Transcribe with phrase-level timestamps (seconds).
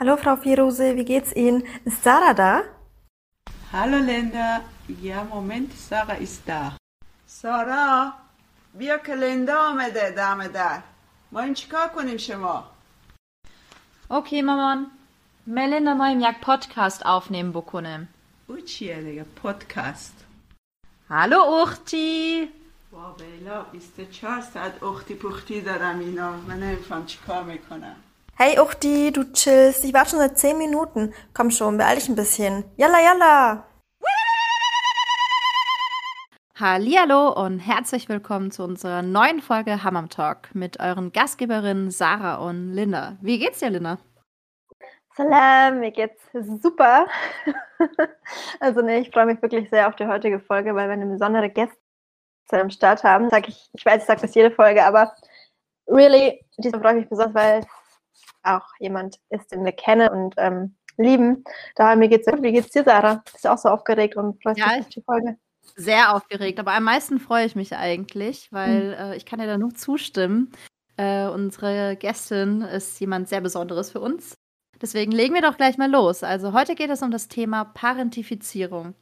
[0.00, 1.62] Hallo Frau Firose, wie geht's Ihnen?
[1.84, 2.62] Ist Sarah da?
[3.72, 4.62] Hallo Linda.
[5.02, 6.76] Ja, Moment, Sarah ist da.
[7.26, 8.12] سارا
[8.74, 10.82] بیا که لندا آمده دم در
[11.32, 12.64] ما این چیکار کنیم شما
[14.10, 14.90] Okay, Maman.
[15.46, 18.08] Melinda moim jak podcast aufnehmen بکنم.
[18.46, 20.24] او چیه دیگه پادکست
[21.10, 22.48] Hallo Uchti.
[22.92, 27.96] وا بیلا 24 ساعت اختی پختی دارم اینا من نمیفهم چیکار می‌کنم
[28.42, 29.84] Hey Uchti, du chillst.
[29.84, 31.12] Ich warte schon seit 10 Minuten.
[31.34, 32.64] Komm schon, beeil dich ein bisschen.
[32.78, 33.66] Yalla, yalla!
[36.58, 42.72] Hallihallo und herzlich willkommen zu unserer neuen Folge Hammam Talk mit euren Gastgeberinnen Sarah und
[42.72, 43.18] Linda.
[43.20, 43.98] Wie geht's dir, Linda?
[45.14, 46.22] Salam, mir geht's
[46.62, 47.08] super.
[48.60, 51.50] also nee, ich freue mich wirklich sehr auf die heutige Folge, weil wir eine besondere
[51.50, 51.76] Gäste
[52.52, 53.28] am Start haben.
[53.28, 55.14] Sag ich, ich weiß, ich sage das jede Folge, aber
[55.86, 57.79] really, diesmal freue ich mich besonders, weil es
[58.42, 61.44] auch jemand ist, den wir kennen und ähm, lieben.
[61.76, 62.42] Daher mir geht's sehr gut.
[62.42, 63.22] Wie geht's dir, Sarah?
[63.30, 65.36] Bist du auch so aufgeregt und freust Ja, dich auf die Folge?
[65.76, 69.56] Sehr aufgeregt, aber am meisten freue ich mich eigentlich, weil äh, ich kann dir da
[69.56, 70.52] nur zustimmen.
[70.96, 74.34] Äh, unsere Gästin ist jemand sehr Besonderes für uns.
[74.82, 76.22] Deswegen legen wir doch gleich mal los.
[76.22, 78.94] Also heute geht es um das Thema Parentifizierung.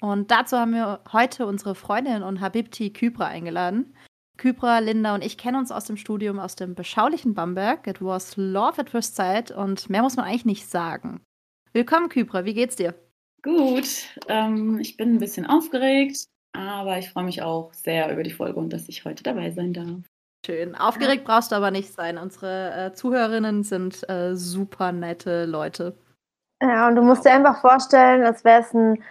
[0.00, 3.96] Und dazu haben wir heute unsere Freundin und Habibti Kypra eingeladen.
[4.36, 7.86] Kypra, Linda und ich kennen uns aus dem Studium aus dem beschaulichen Bamberg.
[7.86, 11.24] It was love at first sight und mehr muss man eigentlich nicht sagen.
[11.72, 12.94] Willkommen, Kypra, wie geht's dir?
[13.42, 13.88] Gut,
[14.28, 18.58] ähm, ich bin ein bisschen aufgeregt, aber ich freue mich auch sehr über die Folge
[18.58, 20.04] und dass ich heute dabei sein darf.
[20.44, 20.74] Schön.
[20.74, 22.18] Aufgeregt brauchst du aber nicht sein.
[22.18, 25.96] Unsere äh, Zuhörerinnen sind äh, super nette Leute.
[26.62, 29.02] Ja, und du musst dir einfach vorstellen, als wäre es ein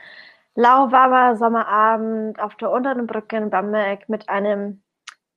[0.55, 4.81] lauwarmer Sommerabend auf der unteren Brücke in Bamberg mit einem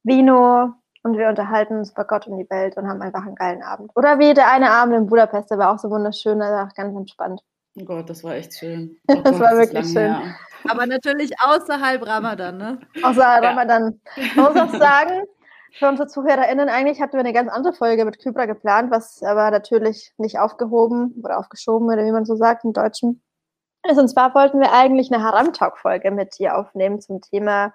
[0.03, 3.63] Vino und wir unterhalten uns über Gott und die Welt und haben einfach einen geilen
[3.63, 3.91] Abend.
[3.95, 6.97] Oder wie der eine Abend in Budapest, der war auch so wunderschön, also auch ganz
[6.97, 7.41] entspannt.
[7.81, 8.97] Oh Gott, das war echt schön.
[9.07, 10.15] Das Oh Gott, war wirklich schön.
[10.15, 10.37] her.
[10.69, 12.81] Aber natürlich außerhalb Ramadan, ne?
[13.03, 14.01] Außer Ramadan.
[14.35, 15.23] Man muss auch sagen,
[15.79, 19.51] für unsere ZuhörerInnen, eigentlich hatten wir eine ganz andere Folge mit Kypra geplant, was aber
[19.51, 23.23] natürlich nicht aufgehoben oder aufgeschoben oder wie man so sagt im Deutschen
[23.89, 23.99] ist.
[23.99, 27.73] Und zwar wollten wir eigentlich eine Haram-Talk-Folge mit ihr aufnehmen zum Thema,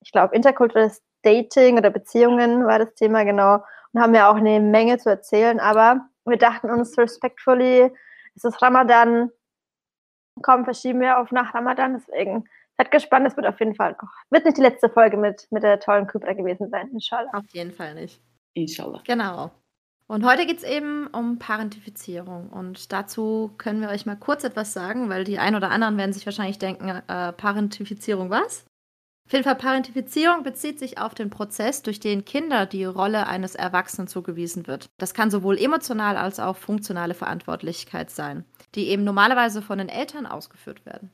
[0.00, 3.62] ich glaube, interkulturelles Dating oder Beziehungen war das Thema genau.
[3.92, 7.90] Und haben ja auch eine Menge zu erzählen, aber wir dachten uns respectfully,
[8.34, 9.30] es ist Ramadan,
[10.42, 12.44] komm, verschieben wir auf nach Ramadan, deswegen
[12.78, 15.62] seid gespannt, es wird auf jeden Fall, oh, wird nicht die letzte Folge mit, mit
[15.62, 17.30] der tollen Kypra gewesen sein, inshallah.
[17.34, 18.20] Auf jeden Fall nicht.
[18.54, 19.02] Inshallah.
[19.04, 19.50] Genau.
[20.06, 22.50] Und heute geht es eben um Parentifizierung.
[22.50, 26.12] Und dazu können wir euch mal kurz etwas sagen, weil die ein oder anderen werden
[26.12, 28.66] sich wahrscheinlich denken, äh, Parentifizierung was?
[29.26, 33.54] Auf jeden Fall, Parentifizierung bezieht sich auf den Prozess, durch den Kinder die Rolle eines
[33.54, 34.90] Erwachsenen zugewiesen wird.
[34.98, 38.44] Das kann sowohl emotional als auch funktionale Verantwortlichkeit sein,
[38.74, 41.10] die eben normalerweise von den Eltern ausgeführt werden.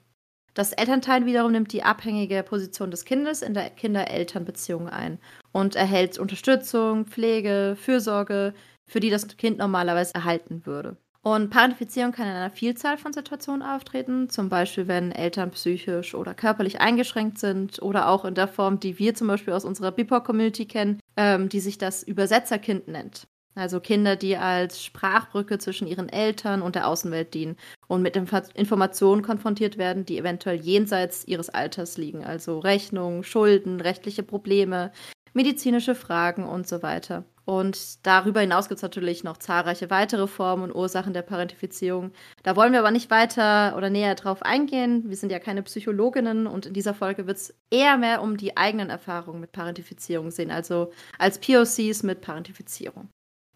[0.55, 5.21] Das Elternteil wiederum nimmt die abhängige Position des Kindes in der Kinder-Eltern-Beziehung ein
[5.53, 8.55] und erhält Unterstützung, Pflege, Fürsorge,
[8.89, 10.97] für die das Kind normalerweise erhalten würde.
[11.29, 16.33] Und Parentifizierung kann in einer Vielzahl von Situationen auftreten, zum Beispiel wenn Eltern psychisch oder
[16.33, 20.65] körperlich eingeschränkt sind oder auch in der Form, die wir zum Beispiel aus unserer BIPOC-Community
[20.65, 23.27] kennen, ähm, die sich das Übersetzerkind nennt.
[23.55, 27.57] Also Kinder, die als Sprachbrücke zwischen ihren Eltern und der Außenwelt dienen
[27.89, 32.25] und mit Inf Informationen konfrontiert werden, die eventuell jenseits ihres Alters liegen.
[32.25, 34.93] Also Rechnungen, Schulden, rechtliche Probleme,
[35.39, 37.23] medizinische Fragen und so weiter.
[37.45, 42.11] Und darüber hinaus gibt es natürlich noch zahlreiche weitere Formen und Ursachen der Parentifizierung.
[42.43, 45.05] Da wollen wir aber nicht weiter oder näher drauf eingehen.
[45.07, 48.57] Wir sind ja keine Psychologinnen und in dieser Folge wird es eher mehr um die
[48.57, 53.09] eigenen Erfahrungen mit Parentifizierung sehen, also als POCs mit Parentifizierung.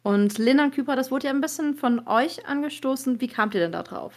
[0.05, 3.21] Und Linda und Kypra, das wurde ja ein bisschen von euch angestoßen.
[3.21, 4.15] Wie kamt ihr denn da drauf?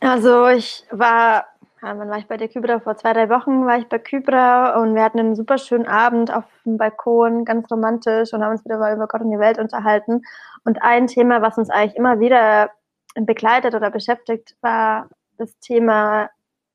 [0.00, 1.46] Also ich war,
[1.82, 2.80] ja, wann war ich bei der Kybra?
[2.80, 6.32] Vor zwei, drei Wochen war ich bei Kybra und wir hatten einen super schönen Abend
[6.32, 9.58] auf dem Balkon, ganz romantisch und haben uns wieder mal über Gott und die Welt
[9.58, 10.22] unterhalten.
[10.64, 12.70] Und ein Thema, was uns eigentlich immer wieder
[13.14, 16.30] begleitet oder beschäftigt, war das Thema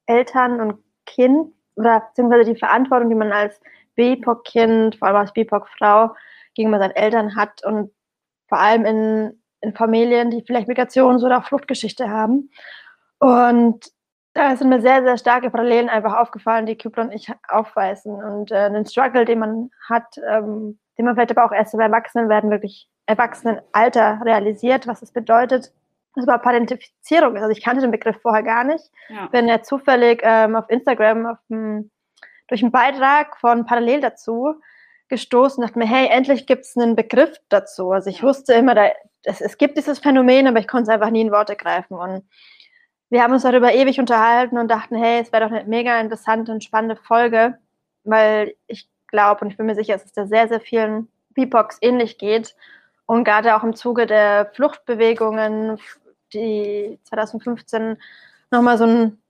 [0.06, 3.60] Eltern und Kind oder beziehungsweise die Verantwortung, die man als
[3.96, 6.16] BIPOC-Kind, vor allem als BIPOC-Frau
[6.54, 7.92] gegenüber seinen Eltern hat und
[8.48, 12.52] vor allem in, in Familien, die vielleicht Migrations- oder auch Fluchtgeschichte haben.
[13.20, 13.92] Und
[14.34, 18.14] da sind mir sehr, sehr starke Parallelen einfach aufgefallen, die Kypra und ich aufweisen.
[18.24, 21.80] Und äh, den Struggle, den man hat, ähm, den man vielleicht aber auch erst im
[21.80, 25.72] Erwachsenenwerden wirklich Erwachsenenalter realisiert, was es bedeutet,
[26.16, 27.42] was überhaupt Parentifizierung ist.
[27.42, 28.86] Also ich kannte den Begriff vorher gar nicht.
[29.10, 29.28] Ja.
[29.28, 31.92] Bin ja zufällig ähm, auf Instagram auf dem,
[32.48, 34.56] durch einen Beitrag von Parallel dazu
[35.10, 37.92] gestoßen und dachte mir, hey, endlich gibt es einen Begriff dazu.
[37.92, 38.24] Also ich Ja.
[38.24, 38.90] wusste immer, da
[39.24, 41.96] es, es gibt dieses Phänomen, aber ich konnte es einfach nie in Worte greifen.
[41.96, 42.24] Und
[43.12, 46.52] wir haben uns darüber ewig unterhalten und dachten, hey, es wäre doch eine mega interessante
[46.54, 47.58] und spannende Folge,
[48.06, 51.78] weil ich glaube und ich bin mir sicher, dass es da sehr, sehr vielen BIPOX
[51.82, 52.56] ähnlich geht.
[53.06, 55.78] Und gerade auch im Zuge der Fluchtbewegungen,
[56.34, 57.98] die 2015
[58.50, 59.22] nochmal so, ein,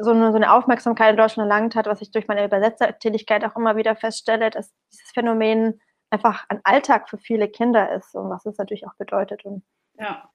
[0.00, 3.54] so, eine, so eine Aufmerksamkeit in Deutschland erlangt hat, was ich durch meine Übersetzertätigkeit auch
[3.54, 5.78] immer wieder feststelle, dass dieses Phänomen
[6.08, 9.44] einfach ein Alltag für viele Kinder ist und was es natürlich auch bedeutet.
[9.44, 9.62] Und,
[9.98, 10.30] Ja.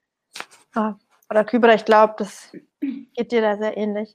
[0.75, 0.99] ja.
[1.29, 2.51] Oder Kübra, ich glaube, das
[2.81, 4.13] geht dir da sehr ähnlich.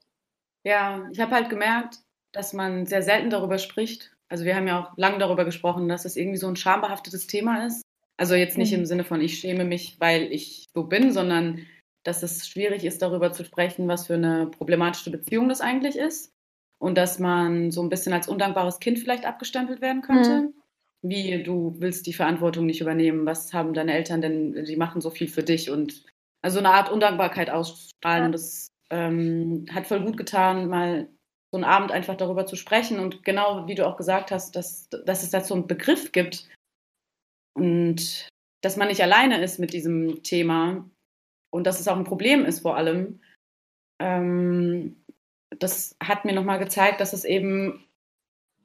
[0.65, 1.99] Ja, ich habe halt gemerkt,
[2.33, 4.13] dass man sehr selten darüber spricht.
[4.29, 7.67] Also wir haben ja auch lange darüber gesprochen, dass es irgendwie so ein schambehaftetes Thema
[7.67, 7.83] ist.
[8.17, 8.81] Also jetzt nicht Mhm.
[8.81, 11.67] im Sinne von, ich schäme mich, weil ich so bin, sondern
[12.05, 16.31] dass es schwierig ist, darüber zu sprechen, was für eine problematische Beziehung das eigentlich ist.
[16.79, 20.53] Und dass man so ein bisschen als undankbares Kind vielleicht abgestempelt werden könnte.
[21.03, 25.11] Wie, du willst die Verantwortung nicht übernehmen, was haben deine Eltern denn, die machen so
[25.11, 26.05] viel für dich und
[26.43, 28.27] also eine Art Undankbarkeit ausstrahlen.
[28.27, 31.09] Und das ähm, hat voll gut getan, mal
[31.53, 34.89] so einen Abend einfach darüber zu sprechen und genau wie du auch gesagt hast, dass,
[34.89, 36.49] dass es da so einen Begriff gibt
[37.55, 38.29] und
[38.63, 40.89] dass man nicht alleine ist mit diesem Thema
[41.53, 43.21] und dass es auch ein Problem ist vor allem.
[44.01, 45.03] Ähm,
[45.59, 47.85] das hat mir nochmal gezeigt, dass es eben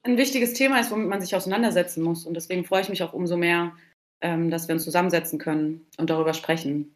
[0.04, 2.24] ein wichtiges Thema ist, womit man sich auseinandersetzen muss.
[2.24, 3.76] Und deswegen freue ich mich auch umso mehr,
[4.20, 6.95] ähm, dass wir uns zusammensetzen können und darüber sprechen.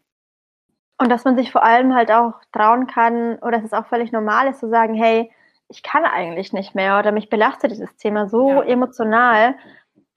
[1.01, 4.11] Und dass man sich vor allem halt auch trauen kann, oder dass es auch völlig
[4.11, 5.31] normal ist, zu sagen, hey,
[5.67, 8.61] ich kann eigentlich nicht mehr oder mich belastet dieses Thema so Ja.
[8.63, 9.55] emotional,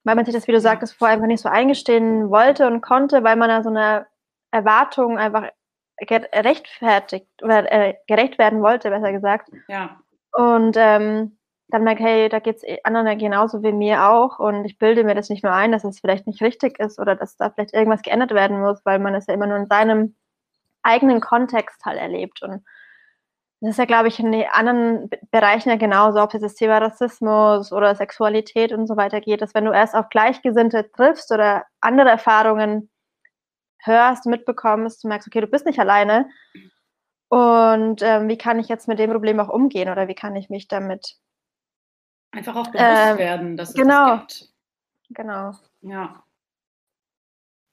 [0.05, 3.25] weil man sich das, wie du sagtest, vorher einfach nicht so eingestehen wollte und konnte,
[3.25, 4.07] weil man da so eine
[4.51, 5.49] Erwartung einfach
[5.99, 9.49] gerechtfertigt oder äh, gerecht werden wollte, besser gesagt.
[9.69, 10.01] Ja,
[10.33, 11.39] Und ähm,
[11.69, 14.39] dann merke, hey, da geht es anderen ja genauso wie mir auch.
[14.39, 17.15] Und ich bilde mir das nicht nur ein, dass es vielleicht nicht richtig ist oder
[17.17, 20.15] dass da vielleicht irgendwas geändert werden muss, weil man es ja immer nur in seinem
[20.85, 22.43] eigenen Kontext halt erlebt.
[22.43, 22.65] Und
[23.61, 26.55] das ist ja, glaube ich, in den anderen Be- Bereichen ja genauso, ob es das
[26.55, 31.33] Thema Rassismus oder Sexualität und so weiter geht, dass wenn du erst auf Gleichgesinnte triffst
[31.33, 32.91] oder andere Erfahrungen
[33.79, 36.29] hörst, mitbekommst, du merkst, okay, du bist nicht alleine.
[37.29, 40.51] Und ähm, wie kann ich jetzt mit dem Problem auch umgehen oder wie kann ich
[40.51, 41.17] mich damit
[42.33, 44.17] einfach auch bewusst Ähm, werden, dass es genau.
[44.17, 44.49] das gibt.
[45.11, 45.53] Genau.
[45.83, 46.24] Ja,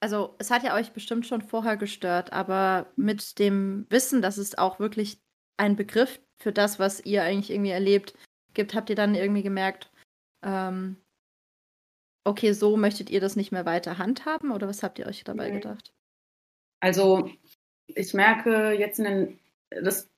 [0.01, 4.57] Also, es hat ja euch bestimmt schon vorher gestört, aber mit dem Wissen, dass es
[4.57, 5.21] auch wirklich
[5.57, 8.15] einen Begriff für das, was ihr eigentlich irgendwie erlebt,
[8.55, 9.91] gibt, habt ihr dann irgendwie gemerkt,
[10.43, 10.97] ähm,
[12.23, 15.49] okay, so möchtet ihr das nicht mehr weiter handhaben oder was habt ihr euch dabei
[15.49, 15.59] Nee.
[15.59, 15.93] gedacht?
[16.79, 17.29] Also
[17.85, 19.39] ich merke jetzt in den,
[19.69, 20.09] das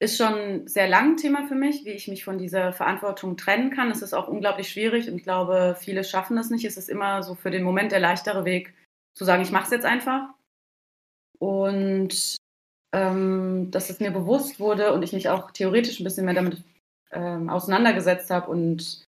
[0.00, 3.70] ist schon ein sehr lang Thema für mich, wie ich mich von dieser Verantwortung trennen
[3.70, 3.90] kann.
[3.90, 6.64] Es ist auch unglaublich schwierig und ich glaube, viele schaffen das nicht.
[6.64, 8.74] Es ist immer so für den Moment der leichtere Weg,
[9.14, 10.30] zu sagen, ich mache es jetzt einfach.
[11.38, 12.36] Und
[12.92, 16.62] ähm, dass es mir bewusst wurde und ich mich auch theoretisch ein bisschen mehr damit
[17.12, 19.04] ähm, auseinandergesetzt habe und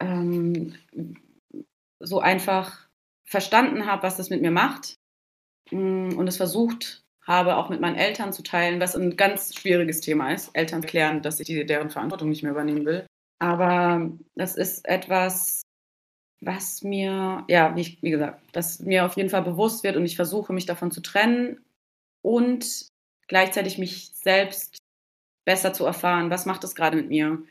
[0.00, 0.74] ähm,
[2.00, 2.88] so einfach
[3.26, 4.96] verstanden habe, was das mit mir macht
[5.70, 10.00] mm, und es versucht habe, auch mit meinen Eltern zu teilen, was ein ganz schwieriges
[10.00, 10.50] Thema ist.
[10.54, 13.06] Eltern erklären, dass ich die, deren Verantwortung nicht mehr übernehmen will.
[13.38, 15.62] Aber das ist etwas,
[16.40, 20.16] was mir, ja, wie, wie gesagt, das mir auf jeden Fall bewusst wird und ich
[20.16, 21.60] versuche, mich davon zu trennen
[22.22, 22.88] und
[23.28, 24.78] gleichzeitig mich selbst
[25.44, 27.42] besser zu erfahren, was macht das gerade mit mir.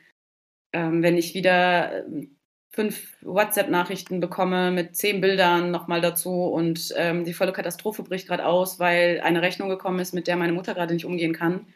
[0.74, 2.37] Ähm, wenn ich wieder ähm,
[2.70, 8.46] fünf WhatsApp-Nachrichten bekomme mit zehn Bildern nochmal dazu und ähm, die volle Katastrophe bricht gerade
[8.46, 11.74] aus, weil eine Rechnung gekommen ist, mit der meine Mutter gerade nicht umgehen kann.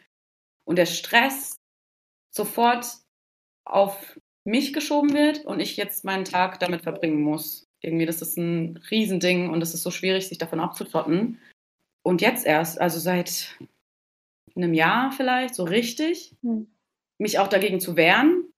[0.64, 1.56] Und der Stress
[2.30, 2.86] sofort
[3.64, 7.66] auf mich geschoben wird und ich jetzt meinen Tag damit verbringen muss.
[7.80, 11.40] Irgendwie, das ist ein Riesending und es ist so schwierig, sich davon abzutrotten.
[12.04, 13.58] Und jetzt erst, also seit
[14.54, 16.70] einem Jahr vielleicht, so richtig, Hm.
[17.18, 18.52] mich auch dagegen zu wehren,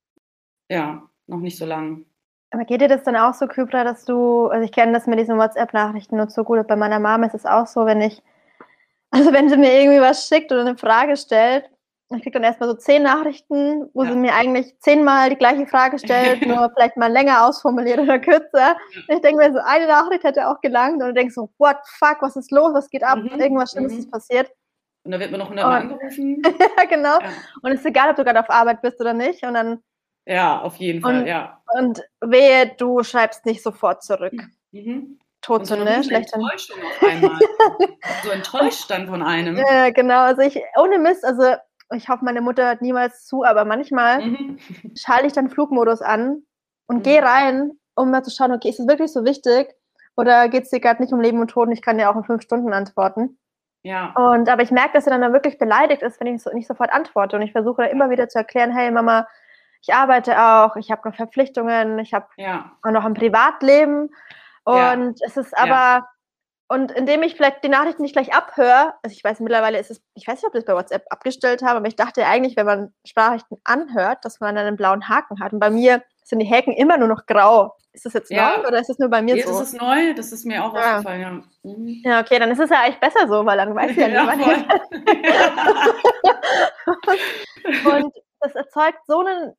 [0.71, 2.07] ja, noch nicht so lang.
[2.54, 5.18] Aber geht dir das dann auch so, Kübra, dass du, also ich kenne das mit
[5.18, 8.23] diesen WhatsApp-Nachrichten nur so gut, bei meiner Mama ist es auch so, wenn ich,
[9.11, 11.68] also wenn sie mir irgendwie was schickt oder eine Frage stellt,
[12.14, 14.12] ich kriege dann erstmal so zehn Nachrichten, wo Ja.
[14.12, 18.76] sie mir eigentlich zehnmal die gleiche Frage stellt, nur vielleicht mal länger ausformuliert oder kürzer.
[19.08, 21.78] Und ich denke mir so, eine Nachricht hätte auch gelangt und du denkst so, what
[21.99, 23.99] fuck, was ist los, was geht ab, Mhm, irgendwas Schlimmes mhm.
[23.99, 24.49] ist passiert.
[25.04, 26.42] Und da wird mir noch hundertmal Und- angerufen.
[26.78, 27.18] ja, genau.
[27.20, 27.28] Ja.
[27.62, 29.42] Und es ist egal, ob du gerade auf Arbeit bist oder nicht.
[29.44, 29.82] Und dann,
[30.26, 31.61] ja, auf jeden Fall, Und- ja.
[31.78, 34.35] und wehe, du schreibst nicht sofort zurück.
[34.73, 35.19] Mhm.
[35.19, 36.40] Und Todsünde, so eine schlecht dann.
[36.40, 37.38] Enttäuschung auf einmal.
[38.25, 39.57] so enttäuscht dann von einem.
[39.59, 40.21] Ja, genau.
[40.23, 41.43] Also ich, ohne Mist, also
[41.95, 44.59] ich hoffe, meine Mutter hört niemals zu, aber manchmal Mhm.
[44.97, 46.43] schalte ich dann Flugmodus an
[46.87, 47.02] und Mhm.
[47.02, 49.75] gehe rein, um mal zu schauen, okay, ist es wirklich so wichtig?
[50.16, 51.69] Oder geht es dir gerade nicht um Leben und Tod?
[51.73, 53.38] Ich kann ja auch in fünf Stunden antworten.
[53.83, 54.14] Ja.
[54.16, 56.90] Und aber ich merke, dass er dann wirklich beleidigt ist, wenn ich so, nicht sofort
[56.90, 57.37] antworte.
[57.37, 59.26] Und ich versuche dann immer wieder zu erklären, hey Mama,
[59.87, 62.73] ich arbeite auch, ich habe noch Verpflichtungen, ich habe Ja.
[62.83, 64.11] auch noch ein Privatleben.
[64.67, 64.93] Ja.
[64.95, 66.09] Und es ist aber,
[66.69, 70.03] und indem ich vielleicht die Nachrichten nicht gleich abhöre, also ich weiß mittlerweile ist es,
[70.14, 72.64] ich weiß nicht, ob ich das bei WhatsApp abgestellt habe, aber ich dachte eigentlich, wenn
[72.67, 75.53] man Sprachnachrichten anhört, dass man dann einen blauen Haken hat.
[75.53, 77.76] Und bei mir sind die Haken immer nur noch grau.
[77.93, 78.57] Ist das jetzt Ja.
[78.57, 79.61] neu oder ist das nur bei mir Jetzt so?
[79.61, 80.93] ist es neu, das ist mir auch Ja.
[80.97, 81.31] aufgefallen, ja.
[81.71, 82.00] Mhm.
[82.05, 84.35] ja, okay, dann ist es ja eigentlich besser so, weil dann weiß ich ja, Ja,
[84.35, 84.64] nicht, voll.
[87.85, 89.53] Und das erzeugt so einen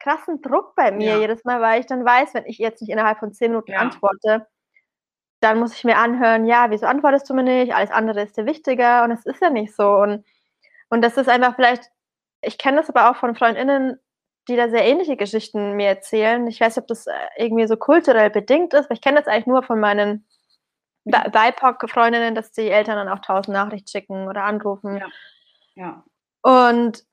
[0.00, 1.18] krassen Druck bei mir Ja.
[1.18, 3.78] jedes Mal, weil ich dann weiß, wenn ich jetzt nicht innerhalb von zehn Minuten Ja.
[3.78, 4.46] antworte,
[5.40, 7.74] dann muss ich mir anhören, ja, wieso antwortest du mir nicht?
[7.74, 9.88] Alles andere ist dir wichtiger und es ist ja nicht so.
[9.96, 10.24] Und,
[10.90, 11.84] und das ist einfach vielleicht,
[12.42, 13.98] ich kenne das aber auch von FreundInnen,
[14.48, 16.46] die da sehr ähnliche Geschichten mir erzählen.
[16.46, 19.28] Ich weiß nicht, ob das äh, irgendwie so kulturell bedingt ist, aber ich kenne das
[19.28, 20.26] eigentlich nur von meinen
[21.04, 24.98] Bi- BIPOC-Freundinnen, dass die Eltern dann auch tausend Nachrichten schicken oder anrufen.
[24.98, 25.06] Ja.
[25.74, 26.04] Ja.
[26.42, 27.04] Und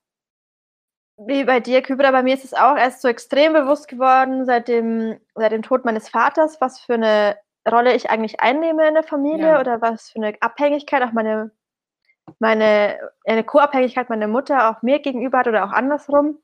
[1.17, 4.67] wie bei dir, Kübra, bei mir ist es auch erst so extrem bewusst geworden, seit
[4.67, 7.37] dem, seit dem Tod meines Vaters, was für eine
[7.69, 9.59] Rolle ich eigentlich einnehme in der Familie Ja.
[9.59, 11.51] oder was für eine Abhängigkeit auch meine,
[12.39, 16.39] meine eine Co-Abhängigkeit meiner Mutter auch mir gegenüber hat oder auch andersrum.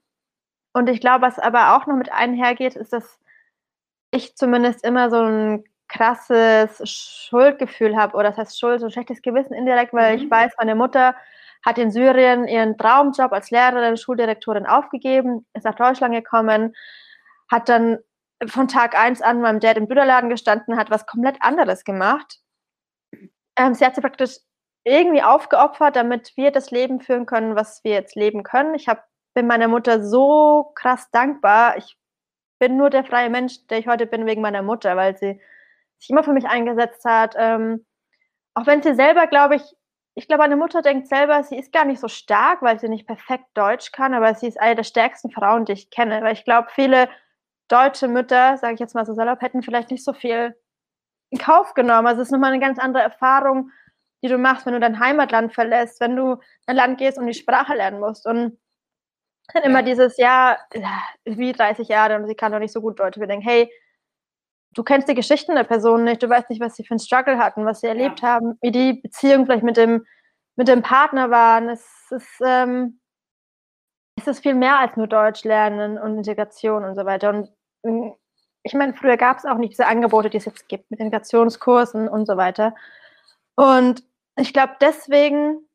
[0.73, 3.19] Und ich glaube, was aber auch noch mit einhergeht, ist, dass
[4.11, 9.21] ich zumindest immer so ein krasses Schuldgefühl habe, oder das heißt Schuld, so ein schlechtes
[9.23, 10.23] Gewissen indirekt, weil Mhm.
[10.25, 11.15] ich weiß, meine Mutter
[11.65, 16.75] hat in Syrien ihren Traumjob als Lehrerin, Schuldirektorin aufgegeben, ist nach Deutschland gekommen,
[17.49, 17.99] hat dann
[18.47, 22.39] von Tag eins an meinem Dad im Büderladen gestanden, hat was komplett anderes gemacht.
[23.55, 24.37] Ähm, sie hat sich praktisch
[24.83, 28.75] irgendwie aufgeopfert, damit wir das Leben führen können, was wir jetzt leben können.
[28.75, 31.77] Ich hab, bin meiner Mutter so krass dankbar.
[31.77, 31.97] Ich
[32.59, 35.39] bin nur der freie Mensch, der ich heute bin, wegen meiner Mutter, weil sie
[35.99, 37.35] sich immer für mich eingesetzt hat.
[37.37, 37.85] Ähm,
[38.55, 39.63] auch wenn sie selber, glaube ich,
[40.15, 43.07] ich glaube, meine Mutter denkt selber, sie ist gar nicht so stark, weil sie nicht
[43.07, 46.21] perfekt Deutsch kann, aber sie ist eine der stärksten Frauen, die ich kenne.
[46.21, 47.09] Weil ich glaube, viele
[47.67, 50.55] deutsche Mütter, sage ich jetzt mal so salopp, hätten vielleicht nicht so viel
[51.31, 52.07] in Kauf genommen.
[52.07, 53.71] Also es ist nochmal eine ganz andere Erfahrung,
[54.23, 57.25] die du machst, wenn du dein Heimatland verlässt, wenn du in ein Land gehst und
[57.25, 58.27] die Sprache lernen musst.
[58.27, 58.59] Und
[59.53, 60.57] dann immer dieses, ja,
[61.25, 63.19] wie 30 Jahre und sie kann doch nicht so gut Deutsch.
[63.19, 63.71] Wir denken, hey,
[64.73, 67.37] du kennst die Geschichten der Person nicht, du weißt nicht, was sie für einen Struggle
[67.37, 70.05] hatten, was sie erlebt haben, wie die Beziehung vielleicht mit dem,
[70.55, 71.69] mit dem Partner waren.
[71.69, 72.99] Es ist, ähm,
[74.17, 77.29] es ist viel mehr als nur Deutsch lernen und Integration und so weiter.
[77.29, 77.51] Und
[77.83, 78.11] mm,
[78.63, 82.07] ich meine, früher gab es auch nicht diese Angebote, die es jetzt gibt, mit Integrationskursen
[82.07, 82.75] und so weiter.
[83.55, 84.03] Und
[84.37, 85.67] ich glaube, deswegen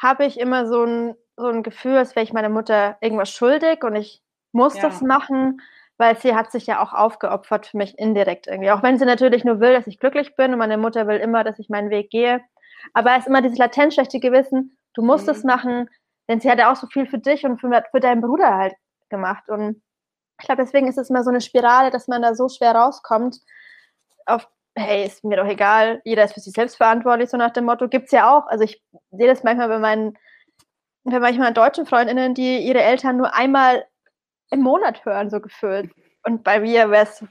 [0.00, 3.82] habe ich immer so ein, so ein Gefühl, als wäre ich meiner Mutter irgendwas schuldig
[3.82, 4.82] und ich muss Ja.
[4.82, 5.60] das machen,
[5.98, 8.70] weil sie hat sich ja auch aufgeopfert für mich indirekt irgendwie.
[8.70, 11.44] Auch wenn sie natürlich nur will, dass ich glücklich bin und meine Mutter will immer,
[11.44, 12.42] dass ich meinen Weg gehe.
[12.92, 15.32] Aber es ist immer dieses latent schlechte Gewissen, du musst Mhm.
[15.32, 15.90] es machen,
[16.28, 18.74] denn sie hat ja auch so viel für dich und für, für deinen Bruder halt
[19.10, 19.48] gemacht.
[19.48, 19.82] Und
[20.40, 23.38] ich glaube, deswegen ist es immer so eine Spirale, dass man da so schwer rauskommt.
[24.26, 27.66] Auf, hey, ist mir doch egal, jeder ist für sich selbst verantwortlich, so nach dem
[27.66, 27.88] Motto.
[27.88, 28.46] Gibt es ja auch.
[28.48, 28.82] Also ich
[29.12, 30.18] sehe das manchmal bei meinen,
[31.04, 33.86] bei manchmal deutschen Freundinnen, die ihre Eltern nur einmal
[34.54, 35.90] im Monat hören, so gefühlt.
[36.24, 37.22] Und bei mir wäre es,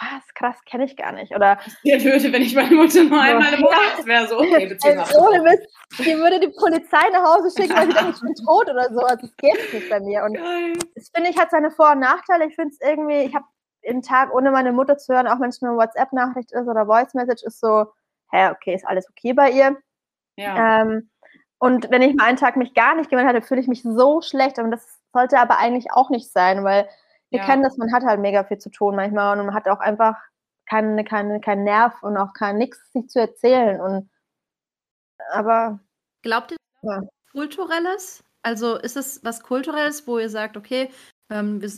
[0.00, 1.34] was, krass, kenne ich gar nicht.
[1.34, 5.18] Oder Der würde, wenn ich meine Mutter nur einmal im Monat wäre, so, okay, also,
[5.20, 5.66] ohne Witz,
[5.98, 9.00] die würde die Polizei nach Hause schicken, weil sie denkt, ich bin tot oder so.
[9.00, 10.24] Also das geht nicht bei mir.
[10.24, 10.72] Und Geil.
[10.94, 12.46] das finde ich hat seine Vor- und Nachteile.
[12.46, 13.46] Ich finde es irgendwie, ich habe
[13.86, 16.86] einen Tag ohne meine Mutter zu hören, auch wenn es nur eine WhatsApp-Nachricht ist oder
[16.86, 17.86] Voice-Message, ist so,
[18.30, 19.76] hä, okay, ist alles okay bei ihr.
[20.36, 21.10] Ja, Ähm,
[21.58, 24.20] und wenn ich mal einen Tag mich gar nicht gemeldet hatte, fühle ich mich so
[24.20, 24.58] schlecht.
[24.58, 26.88] Und das sollte aber eigentlich auch nicht sein, weil
[27.30, 27.46] wir Ja.
[27.46, 30.16] kennen das, man hat halt mega viel zu tun manchmal und man hat auch einfach
[30.68, 33.80] keine, keine, keinen Nerv und auch kein nichts sich zu erzählen.
[33.80, 34.10] Und
[35.32, 35.80] aber
[36.22, 37.00] Glaubt ihr, Ja.
[37.32, 38.24] kulturelles?
[38.42, 40.90] Also ist es was Kulturelles, wo ihr sagt, okay,
[41.30, 41.70] ähm, wir,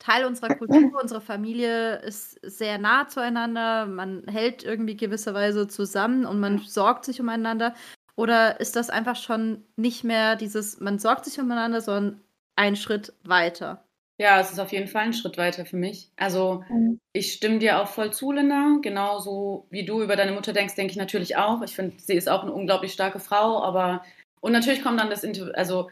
[0.00, 6.40] Teil unserer Kultur, unsere Familie ist sehr nah zueinander, man hält irgendwie gewisserweise zusammen und
[6.40, 7.74] man sorgt sich umeinander?
[8.16, 12.20] Oder ist das einfach schon nicht mehr dieses, man sorgt sich umeinander, sondern
[12.60, 13.84] ein Schritt weiter?
[14.20, 16.10] ja, es ist auf jeden Fall ein Schritt weiter für mich.
[16.16, 16.98] Also, Mhm.
[17.14, 18.76] ich stimme dir auch voll zu, Linda.
[18.82, 21.62] Genauso wie du über deine Mutter denkst, denke ich natürlich auch.
[21.62, 24.04] Ich finde, sie ist auch eine unglaublich starke Frau, aber
[24.42, 25.90] und natürlich kommt dann das, Inter- also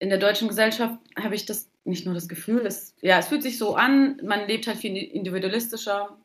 [0.00, 3.44] in der deutschen Gesellschaft habe ich das nicht nur das Gefühl, es, ja, es fühlt
[3.44, 6.18] sich so an, man lebt halt viel individualistischer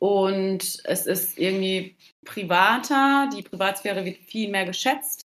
[0.00, 5.22] und es ist irgendwie privater, die Privatsphäre wird viel mehr geschätzt.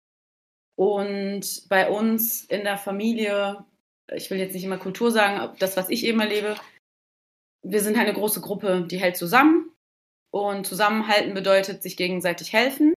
[0.78, 3.66] Und bei uns in der Familie,
[4.14, 6.56] ich will jetzt nicht immer Kultur sagen, das, was ich eben erlebe,
[7.64, 9.72] wir sind halt eine große Gruppe, die hält zusammen.
[10.32, 12.94] Und Zusammenhalten bedeutet sich gegenseitig helfen.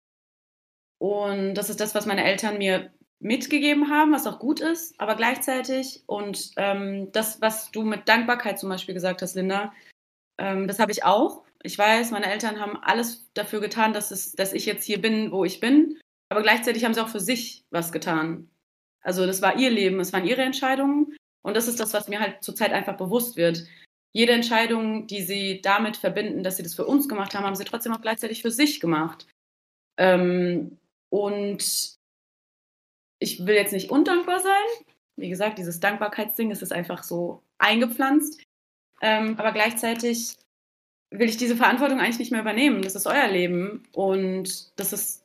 [0.98, 5.14] Und das ist das, was meine Eltern mir mitgegeben haben, was auch gut ist, aber
[5.14, 9.72] gleichzeitig und ähm, das, was du mit Dankbarkeit zum Beispiel gesagt hast, Linda,
[10.38, 11.44] ähm, das habe ich auch.
[11.62, 15.32] Ich weiß, meine Eltern haben alles dafür getan, dass, es, dass ich jetzt hier bin,
[15.32, 15.98] wo ich bin,
[16.30, 18.48] aber gleichzeitig haben sie auch für sich was getan.
[19.02, 22.20] Also das war ihr Leben, es waren ihre Entscheidungen und das ist das, was mir
[22.20, 23.66] halt zurzeit einfach bewusst wird.
[24.12, 27.64] Jede Entscheidung, die sie damit verbinden, dass sie das für uns gemacht haben, haben sie
[27.64, 29.26] trotzdem auch gleichzeitig für sich gemacht.
[29.98, 30.78] Ähm,
[31.10, 31.98] und
[33.18, 34.86] ich will jetzt nicht undankbar sein.
[35.16, 38.42] Wie gesagt, dieses Dankbarkeitsding ist einfach so eingepflanzt.
[39.02, 40.36] Ähm, aber gleichzeitig
[41.10, 42.82] will ich diese Verantwortung eigentlich nicht mehr übernehmen.
[42.82, 45.19] Das ist euer Leben und das ist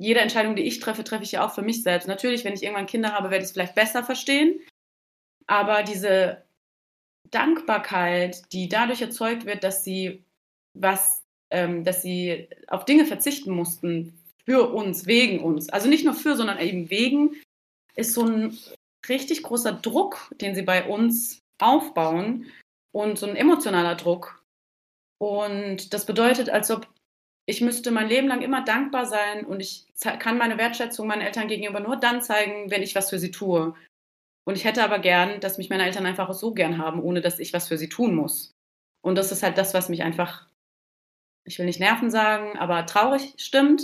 [0.00, 2.08] jede Entscheidung, die ich treffe, treffe ich ja auch für mich selbst.
[2.08, 4.58] Natürlich, wenn ich irgendwann Kinder habe, werde ich es vielleicht besser verstehen.
[5.46, 6.42] Aber diese
[7.30, 10.24] Dankbarkeit, die dadurch erzeugt wird, dass sie
[10.72, 15.68] was, ähm, dass sie auf Dinge verzichten mussten für uns, wegen uns.
[15.68, 17.36] Also nicht nur für, sondern eben wegen,
[17.94, 18.58] ist so ein
[19.06, 22.46] richtig großer Druck, den sie bei uns aufbauen
[22.92, 24.42] und so ein emotionaler Druck.
[25.18, 26.88] Und das bedeutet, als ob
[27.50, 29.86] ich müsste mein Leben lang immer dankbar sein und ich
[30.20, 33.74] kann meine Wertschätzung meinen Eltern gegenüber nur dann zeigen, wenn ich was für sie tue.
[34.44, 37.40] Und ich hätte aber gern, dass mich meine Eltern einfach so gern haben, ohne dass
[37.40, 38.54] ich was für sie tun muss.
[39.02, 40.46] Und das ist halt das, was mich einfach,
[41.44, 43.82] ich will nicht nerven sagen, aber traurig stimmt,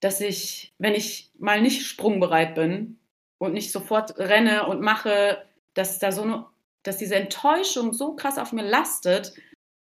[0.00, 2.98] dass ich, wenn ich mal nicht sprungbereit bin
[3.38, 6.46] und nicht sofort renne und mache, dass da so eine,
[6.82, 9.34] dass diese Enttäuschung so krass auf mir lastet,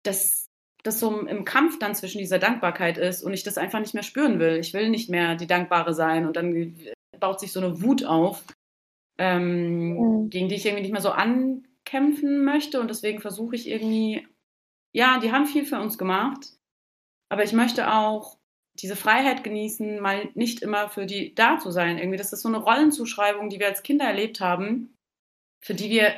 [0.02, 0.47] dass
[0.88, 4.02] das so im Kampf dann zwischen dieser Dankbarkeit ist und ich das einfach nicht mehr
[4.02, 4.56] spüren will.
[4.56, 6.76] Ich will nicht mehr die Dankbare sein und dann
[7.20, 8.44] baut sich so eine Wut auf,
[9.18, 10.30] ähm, mhm.
[10.30, 14.26] gegen die ich irgendwie nicht mehr so ankämpfen möchte und deswegen versuche ich irgendwie,
[14.92, 16.56] ja, die haben viel für uns gemacht,
[17.28, 18.38] aber ich möchte auch
[18.80, 21.98] diese Freiheit genießen, mal nicht immer für die da zu sein.
[21.98, 24.94] Irgendwie, das ist so eine Rollenzuschreibung, die wir als Kinder erlebt haben,
[25.60, 26.14] für die wir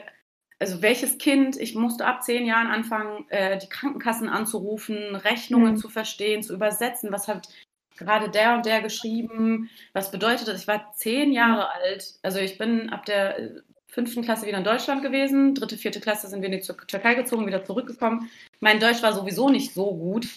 [0.60, 5.76] also welches Kind, ich musste ab zehn Jahren anfangen, äh, die Krankenkassen anzurufen, Rechnungen mhm.
[5.78, 7.48] zu verstehen, zu übersetzen, was hat
[7.96, 10.60] gerade der und der geschrieben, was bedeutet das?
[10.60, 11.82] Ich war zehn Jahre mhm.
[11.82, 16.00] alt, also ich bin ab der äh, fünften Klasse wieder in Deutschland gewesen, dritte, vierte
[16.00, 18.30] Klasse sind wir in die Türkei gezogen, wieder zurückgekommen.
[18.60, 20.28] Mein Deutsch war sowieso nicht so gut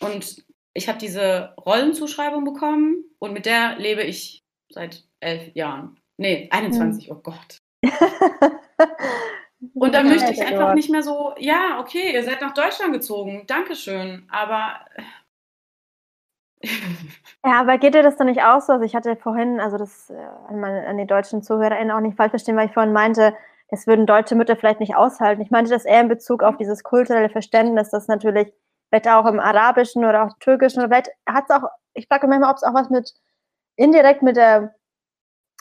[0.00, 5.96] und ich habe diese Rollenzuschreibung bekommen und mit der lebe ich seit elf Jahren.
[6.16, 7.16] Nee, 21, mhm.
[7.16, 7.58] oh Gott.
[9.74, 13.44] Und dann möchte ich einfach nicht mehr so, ja, okay, ihr seid nach Deutschland gezogen,
[13.46, 14.80] Dankeschön, aber.
[17.44, 18.72] Ja, aber geht dir das dann nicht auch so?
[18.74, 20.14] Also ich hatte vorhin, also das äh,
[20.48, 23.34] an, meine, an die deutschen ZuhörerInnen auch nicht falsch verstehen, weil ich vorhin meinte,
[23.68, 25.42] das würden deutsche Mütter vielleicht nicht aushalten.
[25.42, 28.52] Ich meinte das eher in Bezug auf dieses kulturelle Verständnis, das natürlich
[28.88, 32.38] vielleicht auch im Arabischen oder auch Türkischen oder vielleicht hat es auch, ich frage mich
[32.38, 33.12] manchmal, ob es auch was mit
[33.76, 34.74] indirekt mit der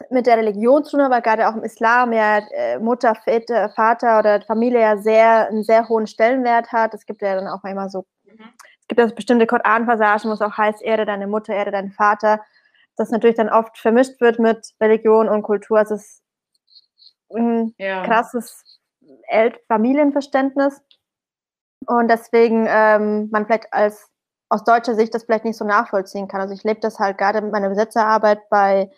[0.10, 4.20] mit der Religion zu tun, aber gerade auch im Islam ja äh, Mutter, Väter, Vater
[4.20, 6.94] oder Familie ja sehr einen sehr hohen Stellenwert hat.
[6.94, 8.40] Es gibt ja dann auch manchmal so, mhm.
[8.82, 12.42] es gibt ja bestimmte Koran-Passagen, wo es auch heißt, ehre deine Mutter, ehre deinen Vater.
[12.96, 15.80] Das natürlich dann oft vermischt wird mit Religion und Kultur.
[15.80, 16.24] Also es ist
[17.36, 18.06] ein ja.
[18.06, 18.80] krasses
[19.28, 20.82] El Familienverständnis.
[21.86, 24.10] Und deswegen ähm, man vielleicht als
[24.50, 26.40] aus deutscher Sicht das vielleicht nicht so nachvollziehen kann.
[26.42, 28.92] Also ich lebe das halt gerade mit meiner Besetzerarbeit bei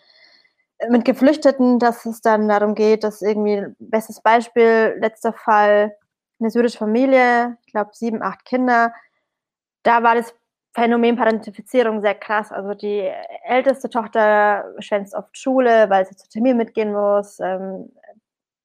[0.88, 5.96] mit Geflüchteten, dass es dann darum geht, dass irgendwie, bestes Beispiel, letzter Fall,
[6.38, 8.92] eine syrische Familie, ich glaube sieben, acht Kinder,
[9.82, 10.34] da war das
[10.74, 12.52] Phänomen Parentifizierung sehr krass.
[12.52, 13.10] Also die
[13.44, 17.40] älteste Tochter schwänzt oft Schule, weil sie zu Termin mitgehen muss.
[17.40, 17.90] Ähm,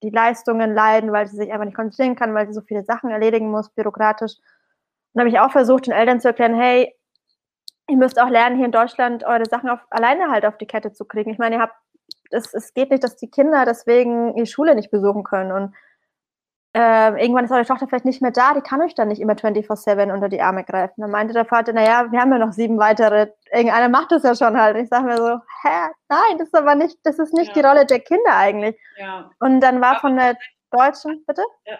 [0.03, 3.11] die Leistungen leiden, weil sie sich einfach nicht konzentrieren kann, weil sie so viele Sachen
[3.11, 4.33] erledigen muss, bürokratisch.
[5.13, 6.93] Und habe ich auch versucht, den Eltern zu erklären, hey,
[7.87, 10.91] ihr müsst auch lernen, hier in Deutschland eure Sachen auf, alleine halt auf die Kette
[10.91, 11.31] zu kriegen.
[11.31, 11.75] Ich meine, ihr habt
[12.31, 15.51] es, es geht nicht, dass die Kinder deswegen die Schule nicht besuchen können.
[15.51, 15.75] Und
[16.73, 19.33] äh, irgendwann ist eure Tochter vielleicht nicht mehr da, die kann euch dann nicht immer
[19.33, 21.01] 24-7 unter die Arme greifen.
[21.01, 24.35] Dann meinte der Vater, naja, wir haben ja noch sieben weitere, irgendeiner macht das ja
[24.35, 24.77] schon halt.
[24.77, 27.53] Und ich sage mir so, hä, nein, das ist aber nicht, das ist nicht ja.
[27.61, 28.77] die Rolle der Kinder eigentlich.
[28.97, 29.29] Ja.
[29.39, 30.37] Und dann war von der
[30.71, 31.43] deutschen, bitte?
[31.65, 31.77] Ja.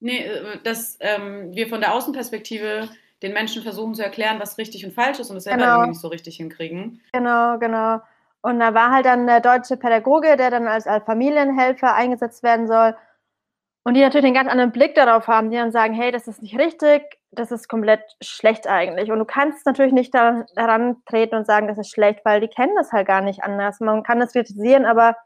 [0.00, 2.90] Nee, äh, dass ähm, wir von der Außenperspektive
[3.22, 5.74] den Menschen versuchen zu erklären, was richtig und falsch ist und es selber genau.
[5.76, 7.02] irgendwie nicht so richtig hinkriegen.
[7.12, 8.00] Genau, genau.
[8.42, 12.66] Und da war halt dann der deutsche Pädagoge, der dann als, als Familienhelfer eingesetzt werden
[12.66, 12.96] soll.
[13.82, 16.42] Und die natürlich einen ganz anderen Blick darauf haben, die dann sagen, hey, das ist
[16.42, 19.10] nicht richtig, das ist komplett schlecht eigentlich.
[19.10, 22.74] Und du kannst natürlich nicht daran treten und sagen, das ist schlecht, weil die kennen
[22.76, 23.80] das halt gar nicht anders.
[23.80, 25.16] Man kann das kritisieren, aber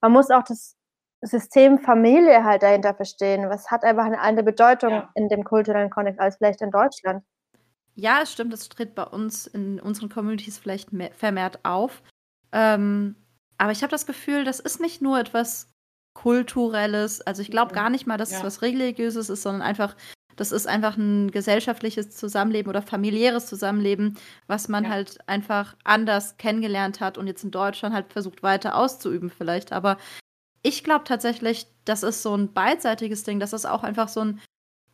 [0.00, 0.76] man muss auch das
[1.22, 3.48] System Familie halt dahinter verstehen.
[3.48, 5.10] Was hat einfach eine andere Bedeutung ja.
[5.14, 7.22] in dem kulturellen Kontext als vielleicht in Deutschland?
[8.00, 12.02] ja, es stimmt, es tritt bei uns in unseren Communities vielleicht mehr, vermehrt auf.
[12.52, 13.16] Ähm,
[13.58, 15.68] aber ich habe das Gefühl, das ist nicht nur etwas
[16.14, 17.20] Kulturelles.
[17.20, 18.38] Also ich glaube gar nicht mal, dass ja.
[18.38, 19.96] es was Religiöses ist, sondern einfach,
[20.36, 24.90] das ist einfach ein gesellschaftliches Zusammenleben oder familiäres Zusammenleben, was man ja.
[24.90, 29.72] halt einfach anders kennengelernt hat und jetzt in Deutschland halt versucht weiter auszuüben vielleicht.
[29.72, 29.98] Aber
[30.62, 34.40] ich glaube tatsächlich, das ist so ein beidseitiges Ding, dass es auch einfach so ein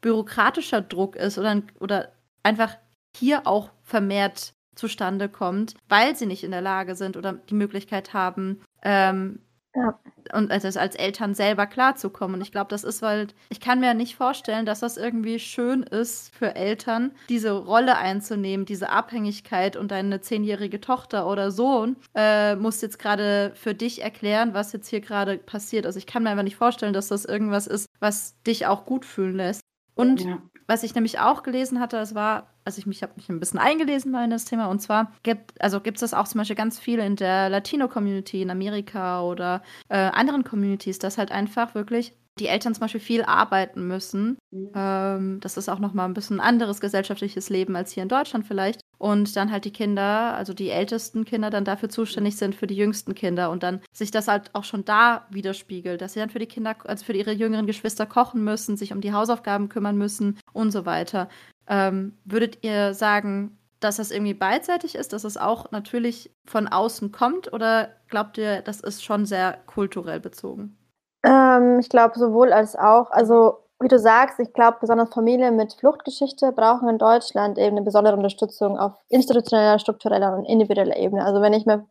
[0.01, 2.77] bürokratischer Druck ist oder, oder einfach
[3.17, 8.13] hier auch vermehrt zustande kommt, weil sie nicht in der Lage sind oder die Möglichkeit
[8.13, 9.41] haben, ähm,
[9.77, 9.99] ja.
[10.33, 12.37] und also als Eltern selber klarzukommen.
[12.37, 15.83] Und ich glaube, das ist halt, ich kann mir nicht vorstellen, dass das irgendwie schön
[15.83, 22.57] ist für Eltern, diese Rolle einzunehmen, diese Abhängigkeit und deine zehnjährige Tochter oder Sohn äh,
[22.57, 25.87] muss jetzt gerade für dich erklären, was jetzt hier gerade passiert.
[25.87, 29.05] Also ich kann mir einfach nicht vorstellen, dass das irgendwas ist, was dich auch gut
[29.05, 29.61] fühlen lässt.
[29.95, 30.39] Und ja.
[30.67, 33.59] Was ich nämlich auch gelesen hatte, das war, also ich mich habe mich ein bisschen
[33.59, 36.57] eingelesen mal in das Thema, und zwar gibt also gibt es das auch zum Beispiel
[36.57, 42.15] ganz viel in der Latino-Community in Amerika oder äh, anderen Communities, dass halt einfach wirklich
[42.39, 44.39] die Eltern zum Beispiel viel arbeiten müssen.
[44.51, 44.71] Mhm.
[44.75, 48.81] Ähm, das ist auch nochmal ein bisschen anderes gesellschaftliches Leben als hier in Deutschland vielleicht
[48.99, 52.77] und dann halt die Kinder, also die ältesten Kinder, dann dafür zuständig sind für die
[52.77, 56.39] jüngsten Kinder und dann sich das halt auch schon da widerspiegelt, dass sie dann für
[56.39, 60.39] die Kinder, also für ihre jüngeren Geschwister kochen müssen, sich um die Hausaufgaben kümmern müssen
[60.53, 61.29] und so weiter.
[61.69, 67.13] Ähm, würdet ihr sagen, dass das irgendwie beidseitig ist, dass es auch natürlich von außen
[67.13, 70.77] kommt oder glaubt ihr, das ist schon sehr kulturell bezogen?
[71.25, 73.11] Ähm, ich glaube sowohl als auch.
[73.11, 77.85] Also wie du sagst, ich glaube, besonders Familien mit Fluchtgeschichte brauchen in Deutschland eben eine
[77.85, 81.25] besondere Unterstützung auf institutioneller, struktureller und individueller Ebene.
[81.25, 81.87] Also wenn ich mir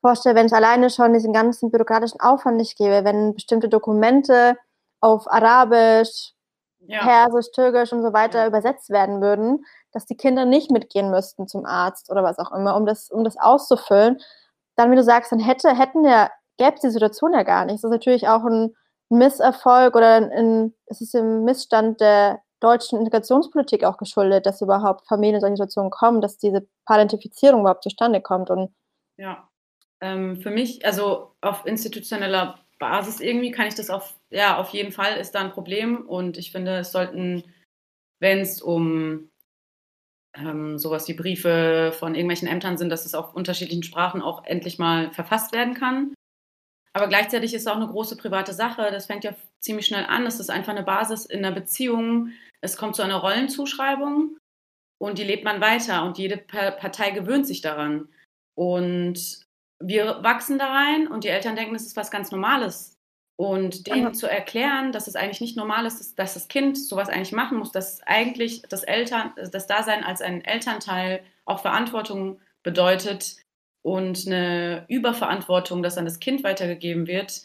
[0.00, 4.56] vorstelle, wenn ich alleine schon diesen ganzen bürokratischen Aufwand nicht gebe, wenn bestimmte Dokumente
[5.00, 6.32] auf Arabisch,
[6.86, 7.02] ja.
[7.02, 8.46] Persisch, Türkisch und so weiter ja.
[8.46, 12.76] übersetzt werden würden, dass die Kinder nicht mitgehen müssten zum Arzt oder was auch immer,
[12.76, 14.18] um das, um das auszufüllen,
[14.76, 17.76] dann, wie du sagst, dann hätte, hätten ja, gäbe es die Situation ja gar nicht.
[17.76, 18.74] Das ist natürlich auch ein
[19.10, 25.36] Misserfolg oder in, es ist im Missstand der deutschen Integrationspolitik auch geschuldet, dass überhaupt Familien
[25.36, 28.50] in solche Situationen kommen, dass diese Parentifizierung überhaupt zustande kommt.
[28.50, 28.72] Und
[29.16, 29.48] ja,
[30.00, 34.92] ähm, für mich, also auf institutioneller Basis irgendwie kann ich das auf, ja, auf jeden
[34.92, 37.44] Fall ist da ein Problem und ich finde, es sollten,
[38.20, 39.30] wenn es um
[40.34, 44.78] ähm, sowas wie Briefe von irgendwelchen Ämtern sind, dass es auf unterschiedlichen Sprachen auch endlich
[44.78, 46.14] mal verfasst werden kann.
[46.92, 48.90] Aber gleichzeitig ist es auch eine große private Sache.
[48.90, 50.26] Das fängt ja ziemlich schnell an.
[50.26, 52.32] Es ist einfach eine Basis in einer Beziehung.
[52.60, 54.36] Es kommt zu einer Rollenzuschreibung
[55.00, 58.08] und die lebt man weiter und jede Partei gewöhnt sich daran.
[58.54, 59.44] Und
[59.82, 62.96] wir wachsen da rein und die Eltern denken, es ist was ganz Normales.
[63.38, 67.32] Und denen zu erklären, dass es eigentlich nicht normal ist, dass das Kind sowas eigentlich
[67.32, 73.36] machen muss, dass eigentlich das Eltern, das Dasein als ein Elternteil auch Verantwortung bedeutet,
[73.82, 77.42] und eine Überverantwortung, das an das Kind weitergegeben wird,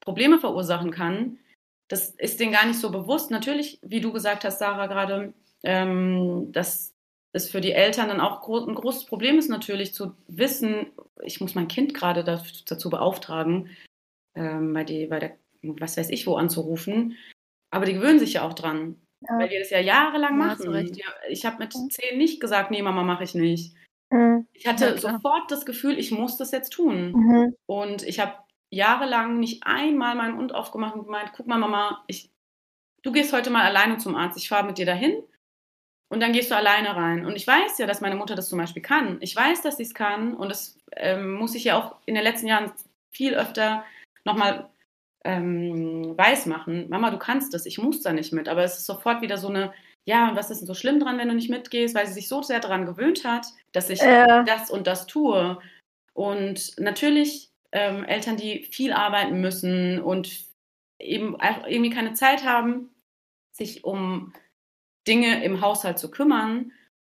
[0.00, 1.38] Probleme verursachen kann,
[1.88, 3.30] das ist denen gar nicht so bewusst.
[3.30, 6.94] Natürlich, wie du gesagt hast, Sarah, gerade, ähm, dass
[7.32, 10.86] es für die Eltern dann auch ein großes Problem ist, natürlich zu wissen,
[11.22, 13.70] ich muss mein Kind gerade dazu beauftragen,
[14.34, 17.16] ähm, bei, die, bei der, was weiß ich wo anzurufen.
[17.70, 19.38] Aber die gewöhnen sich ja auch dran, ja.
[19.38, 20.92] weil die das ja jahrelang ja, machen.
[21.28, 23.74] Ich habe mit zehn nicht gesagt, nee, Mama, mache ich nicht.
[24.10, 24.46] Mhm.
[24.52, 27.12] Ich hatte ja, sofort das Gefühl, ich muss das jetzt tun.
[27.12, 27.56] Mhm.
[27.66, 28.34] Und ich habe
[28.70, 32.30] jahrelang nicht einmal meinen Mund aufgemacht und gemeint, guck mal, Mama, ich,
[33.02, 35.22] du gehst heute mal alleine zum Arzt, ich fahre mit dir dahin
[36.08, 37.26] und dann gehst du alleine rein.
[37.26, 39.18] Und ich weiß ja, dass meine Mutter das zum Beispiel kann.
[39.20, 42.24] Ich weiß, dass sie es kann und das ähm, muss ich ja auch in den
[42.24, 42.72] letzten Jahren
[43.10, 43.84] viel öfter
[44.24, 44.70] nochmal
[45.24, 46.88] ähm, weiß machen.
[46.88, 48.48] Mama, du kannst das, ich muss da nicht mit.
[48.48, 49.72] Aber es ist sofort wieder so eine
[50.06, 52.28] ja, und was ist denn so schlimm dran, wenn du nicht mitgehst, weil sie sich
[52.28, 54.44] so sehr daran gewöhnt hat, dass ich äh.
[54.44, 55.58] das und das tue.
[56.14, 60.46] Und natürlich ähm, Eltern, die viel arbeiten müssen und
[61.00, 62.94] eben irgendwie keine Zeit haben,
[63.52, 64.32] sich um
[65.08, 66.72] Dinge im Haushalt zu kümmern,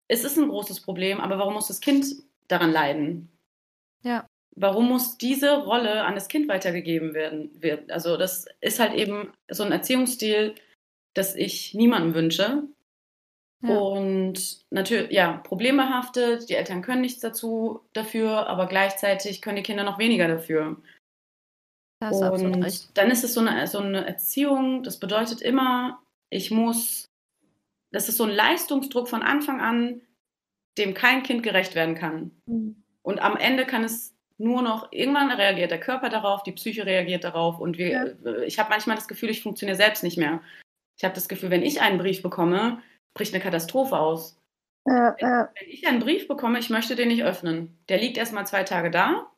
[0.09, 2.07] es ist ein großes Problem, aber warum muss das Kind
[2.48, 3.31] daran leiden?
[4.03, 4.27] Ja.
[4.57, 7.61] Warum muss diese Rolle an das Kind weitergegeben werden?
[7.90, 10.55] Also das ist halt eben so ein Erziehungsstil,
[11.14, 12.62] das ich niemandem wünsche.
[13.61, 13.77] Ja.
[13.77, 19.83] Und natürlich, ja, problembehaftet, die Eltern können nichts dazu dafür, aber gleichzeitig können die Kinder
[19.83, 20.77] noch weniger dafür.
[22.01, 22.90] Das ist und recht.
[22.94, 27.07] dann ist es so eine, so eine Erziehung, das bedeutet immer, ich muss,
[27.90, 30.03] das ist so ein Leistungsdruck von Anfang an,
[30.79, 32.31] dem kein Kind gerecht werden kann.
[32.47, 32.85] Mhm.
[33.03, 37.25] Und am Ende kann es nur noch, irgendwann reagiert der Körper darauf, die Psyche reagiert
[37.25, 38.38] darauf und wir, ja.
[38.42, 40.40] ich habe manchmal das Gefühl, ich funktioniere selbst nicht mehr.
[40.97, 42.81] Ich habe das Gefühl, wenn ich einen Brief bekomme,
[43.14, 44.37] bricht eine Katastrophe aus.
[44.87, 45.53] Ja, ja.
[45.59, 47.79] Wenn ich einen Brief bekomme, ich möchte den nicht öffnen.
[47.88, 49.31] Der liegt erstmal zwei Tage da,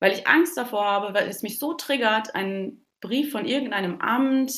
[0.00, 4.52] weil ich Angst davor habe, weil es mich so triggert, einen Brief von irgendeinem Amt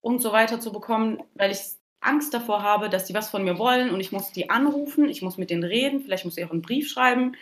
[0.00, 1.60] und so weiter zu bekommen, weil ich
[2.00, 5.22] Angst davor habe, dass die was von mir wollen und ich muss die anrufen, ich
[5.22, 7.36] muss mit denen reden, vielleicht muss ich auch einen Brief schreiben.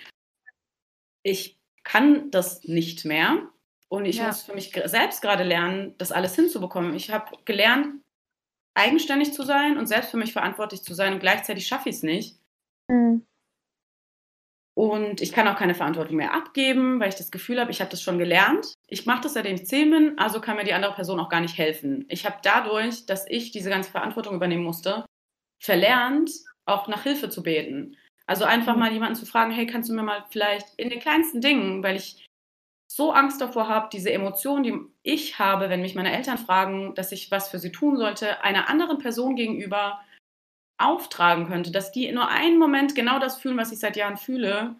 [1.22, 3.48] Ich kann das nicht mehr
[3.88, 4.26] und ich Ja.
[4.26, 6.94] muss für mich selbst gerade lernen, das alles hinzubekommen.
[6.94, 8.03] Ich habe gelernt,
[8.74, 12.02] eigenständig zu sein und selbst für mich verantwortlich zu sein und gleichzeitig schaffe ich es
[12.02, 12.38] nicht.
[12.88, 13.26] Mhm.
[14.74, 17.90] Und ich kann auch keine Verantwortung mehr abgeben, weil ich das Gefühl habe, ich habe
[17.90, 18.74] das schon gelernt.
[18.87, 21.40] Ich mache das, seitdem ich zehn bin, also kann mir die andere Person auch gar
[21.40, 22.06] nicht helfen.
[22.09, 25.04] Ich habe dadurch, dass ich diese ganze Verantwortung übernehmen musste,
[25.62, 26.30] verlernt,
[26.64, 27.96] auch nach Hilfe zu beten.
[28.26, 31.40] Also einfach mal jemanden zu fragen, hey, kannst du mir mal vielleicht in den kleinsten
[31.40, 32.24] Dingen, weil ich
[32.90, 37.12] so Angst davor habe, diese Emotionen, die ich habe, wenn mich meine Eltern fragen, dass
[37.12, 40.00] ich was für sie tun sollte, einer anderen Person gegenüber
[40.76, 44.74] auftragen könnte, dass die nur einen Moment genau das fühlen, was ich seit Jahren fühle,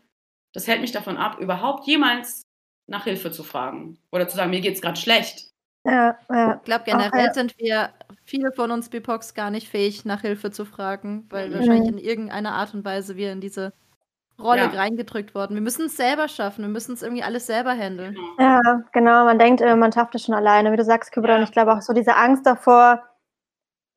[0.53, 2.42] das hält mich davon ab, überhaupt jemals
[2.88, 5.49] nach Hilfe zu fragen oder zu sagen, mir geht's gerade schlecht.
[5.87, 6.57] Ja, ja.
[6.57, 7.33] Ich glaube, generell ja.
[7.33, 7.90] sind wir,
[8.25, 11.55] viele von uns BIPOX, gar nicht fähig, nach Hilfe zu fragen, weil Mhm.
[11.55, 13.73] wahrscheinlich in irgendeiner Art und Weise wir in diese
[14.40, 14.68] Rolle Ja.
[14.68, 15.55] reingedrückt worden.
[15.55, 18.16] Wir müssen es selber schaffen, wir müssen es irgendwie alles selber handeln.
[18.38, 18.61] Ja,
[18.92, 19.24] genau.
[19.24, 21.31] Man denkt immer, man schafft es schon alleine, wie du sagst, Kübra.
[21.31, 21.37] Ja.
[21.37, 23.03] Und ich glaube auch so diese Angst davor,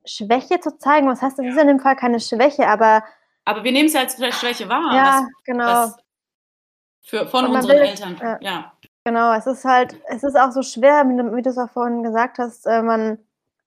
[0.05, 1.07] Schwäche zu zeigen.
[1.07, 3.03] Was heißt, das ist in dem Fall keine Schwäche, aber
[3.45, 5.65] Aber wir nehmen es ja als vielleicht Schwäche wahr, ja, was, genau.
[5.65, 5.97] was
[7.01, 8.17] für, von man unseren will- Eltern.
[8.21, 8.37] ja.
[8.41, 8.73] Ja.
[9.05, 11.69] Genau, es ist halt, es ist auch so schwer, wie du, wie du es auch
[11.69, 13.17] vorhin gesagt hast, äh, man,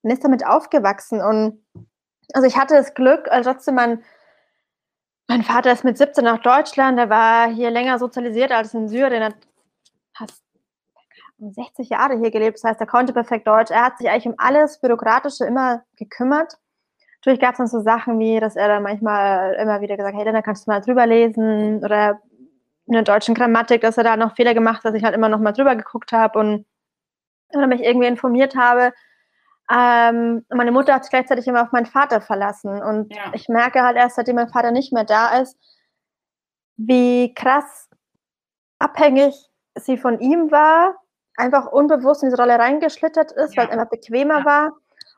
[0.03, 1.63] man ist damit aufgewachsen und
[2.33, 4.03] also ich hatte das Glück, also trotzdem mein,
[5.29, 9.23] mein Vater ist mit 17 nach Deutschland, der war hier länger sozialisiert als in Syrien,
[9.23, 9.37] er hat
[10.17, 10.43] fast
[11.39, 14.35] 60 Jahre hier gelebt, das heißt, er konnte perfekt Deutsch, er hat sich eigentlich um
[14.39, 16.57] alles Bürokratische immer gekümmert.
[17.21, 20.25] Natürlich gab es dann so Sachen wie, dass er dann manchmal immer wieder gesagt hat,
[20.25, 21.85] hey, dann kannst du mal drüber lesen?
[21.85, 22.21] Oder
[22.87, 25.29] in der deutschen Grammatik, dass er da noch Fehler gemacht hat, dass ich halt immer
[25.29, 26.67] noch mal drüber geguckt habe und
[27.53, 28.93] oder mich irgendwie informiert habe.
[29.73, 33.33] Ähm, meine Mutter hat sich gleichzeitig immer auf meinen Vater verlassen und Ja.
[33.35, 35.57] ich merke halt erst, seitdem mein Vater nicht mehr da ist,
[36.77, 37.89] wie krass
[38.79, 39.35] abhängig
[39.77, 40.95] sie von ihm war,
[41.37, 43.79] einfach unbewusst in diese Rolle reingeschlittert ist, weil es Ja.
[43.79, 44.45] einfach bequemer Ja.
[44.45, 44.73] war.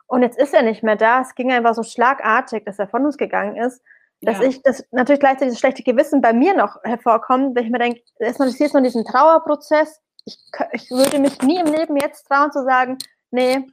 [0.07, 1.21] Und jetzt ist er nicht mehr da.
[1.21, 3.83] Es ging einfach so schlagartig, dass er von uns gegangen ist
[4.23, 4.47] dass ja.
[4.49, 8.01] ich das natürlich gleichzeitig das schlechte Gewissen bei mir noch hervorkommt, wenn ich mir denke,
[8.19, 10.01] erstmal ist noch diesen Trauerprozess.
[10.25, 10.37] Ich,
[10.73, 12.99] ich würde mich nie im Leben jetzt trauen zu sagen,
[13.31, 13.65] nee,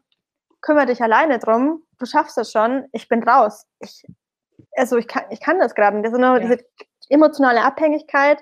[0.65, 3.65] kümmere dich alleine drum, du schaffst es schon, ich bin raus.
[3.79, 4.03] Ich,
[4.75, 6.05] also ich kann, ich kann das gerade nicht.
[6.05, 6.47] Das ist nur Ja.
[6.47, 6.65] diese
[7.09, 8.41] emotionale Abhängigkeit,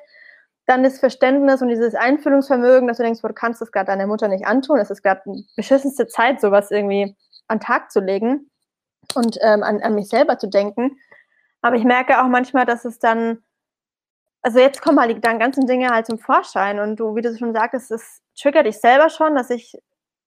[0.65, 4.07] dann das Verständnis und dieses Einfühlungsvermögen, dass du denkst, boah, du kannst das gerade deiner
[4.07, 4.79] Mutter nicht antun.
[4.79, 7.15] Es ist gerade die beschissenste Zeit, sowas irgendwie
[7.47, 8.49] an den Tag zu legen
[9.15, 10.97] und ähm, an, an mich selber zu denken.
[11.61, 13.43] Aber ich merke auch manchmal, dass es dann,
[14.41, 17.53] also jetzt kommen halt die ganzen Dinge halt zum Vorschein und du, wie du schon
[17.53, 19.77] sagtest, es triggert dich selber schon, dass ich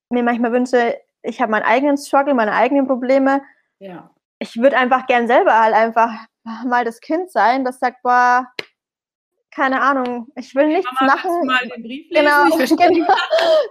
[0.09, 0.95] mir manchmal wünsche,
[1.27, 3.41] ich habe meinen eigenen Struggle, meine eigenen Probleme.
[3.79, 4.09] ja.
[4.39, 6.11] Ich würde einfach gern selber halt einfach
[6.63, 8.45] mal das Kind sein, das sagt, boah,
[9.49, 11.31] keine Ahnung, ich will nichts Mama, machen.
[11.41, 12.25] du mal den Brief lesen?
[12.25, 13.15] Genau, genau,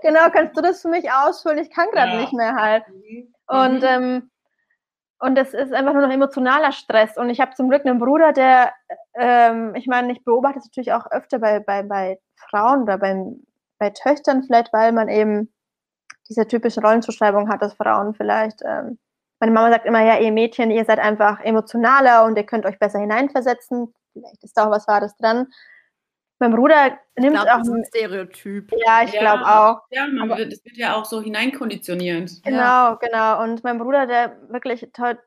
[0.02, 1.58] genau, kannst du das für mich ausfüllen?
[1.58, 2.20] Ich kann gerade Ja.
[2.20, 2.82] nicht mehr halt.
[2.88, 3.32] Mhm.
[3.46, 3.84] Und, Mhm.
[3.84, 4.30] ähm,
[5.20, 7.16] und es ist einfach nur noch emotionaler Stress.
[7.16, 8.72] Und ich habe zum Glück einen Bruder, der,
[9.14, 12.18] ähm, ich meine, ich beobachte es natürlich auch öfter bei, bei, bei
[12.50, 13.24] Frauen oder bei,
[13.78, 15.52] bei Töchtern vielleicht, weil man eben
[16.28, 18.98] diese typische Rollenzuschreibung hat, dass Frauen vielleicht, ähm,
[19.40, 22.78] meine Mama sagt immer, ja, ihr Mädchen, ihr seid einfach emotionaler und ihr könnt euch
[22.78, 23.92] besser hineinversetzen.
[24.12, 25.46] Vielleicht ist da auch was Wahres dran.
[26.38, 28.70] Mein Bruder Ich nimmt glaube, auch, das ist ein Stereotyp.
[28.86, 29.20] ja, ich Ja.
[29.20, 29.80] glaube auch.
[29.90, 32.30] Ja, man Aber- wird, es wird ja auch so hineinkonditioniert.
[32.44, 33.42] Genau, genau.
[33.42, 35.18] Und mein Bruder, der wirklich toll,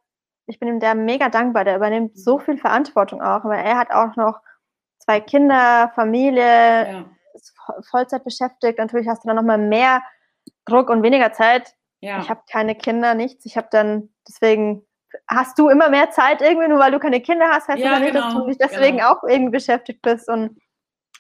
[0.46, 3.44] ich bin ihm der mega dankbar, der übernimmt so viel Verantwortung auch.
[3.44, 4.40] Aber er hat auch noch
[5.00, 6.44] zwei Kinder, Familie,
[6.92, 8.78] Ja, ist vo- Vollzeit beschäftigt.
[8.80, 10.02] Natürlich hast du dann nochmal mehr
[10.70, 11.76] Druck und weniger Zeit.
[12.02, 12.20] ja.
[12.22, 13.46] Ich habe keine Kinder, nichts.
[13.46, 14.86] Ich habe dann, deswegen
[15.28, 18.00] hast du immer mehr Zeit irgendwie, nur weil du keine Kinder hast, heißt Ja, das
[18.02, 19.12] nicht, dass genau, du dich deswegen genau.
[19.14, 20.58] auch irgendwie beschäftigt bist und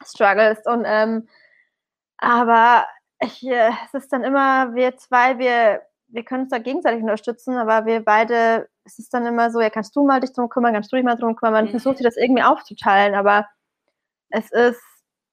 [0.05, 0.65] strugglest.
[0.67, 1.27] Und ähm,
[2.17, 2.85] aber
[3.19, 7.57] ich, äh, es ist dann immer, wir zwei, wir, wir können uns da gegenseitig unterstützen,
[7.57, 10.73] aber wir beide, es ist dann immer so, ja, kannst du mal dich drum kümmern,
[10.73, 11.69] kannst du dich mal drum kümmern, man Mhm.
[11.71, 13.47] versucht sich das irgendwie aufzuteilen, aber
[14.29, 14.81] es ist,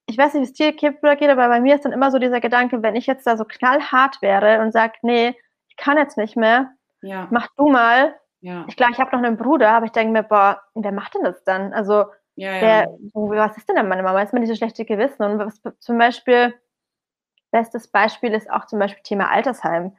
[0.07, 2.39] ich weiß nicht, wie es dir geht, aber bei mir ist dann immer so dieser
[2.41, 5.35] Gedanke, wenn ich jetzt da so knallhart wäre und sage, nee,
[5.69, 8.15] ich kann jetzt nicht mehr, ja, mach du mal.
[8.41, 11.15] ja, Ich glaube, ich habe noch einen Bruder, aber ich denke mir, boah, wer macht
[11.15, 11.73] denn das dann?
[11.73, 14.21] Also, ja, wer, was ist denn dann meine Mama?
[14.21, 15.23] Ist mir dieses schlechte Gewissen?
[15.23, 16.53] Und was zum Beispiel,
[17.51, 19.95] bestes Beispiel ist auch zum Beispiel Thema Altersheim.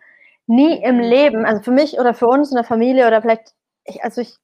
[0.46, 1.02] Nie im Mhm.
[1.02, 4.34] Leben, also für mich oder für uns in der Familie oder vielleicht, ich, also ich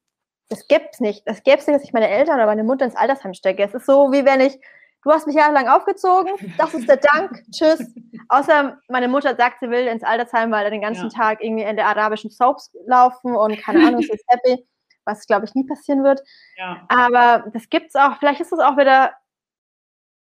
[0.50, 1.28] das gibt's nicht.
[1.28, 3.64] Das gäbe es nicht, dass ich meine Eltern oder meine Mutter ins Altersheim stecke.
[3.64, 4.60] Es ist so, wie wenn ich,
[5.04, 7.84] du hast mich jahrelang aufgezogen, das ist der Dank, tschüss.
[8.28, 11.16] Außer meine Mutter sagt, sie will ins Altersheim, weil da den ganzen Ja.
[11.16, 14.66] Tag irgendwie in der arabischen Soaps laufen und keine Ahnung, sie ist happy,
[15.04, 16.20] was glaube ich nie passieren wird.
[16.56, 16.84] Ja.
[16.88, 19.12] Aber das gibt's auch, vielleicht ist es auch wieder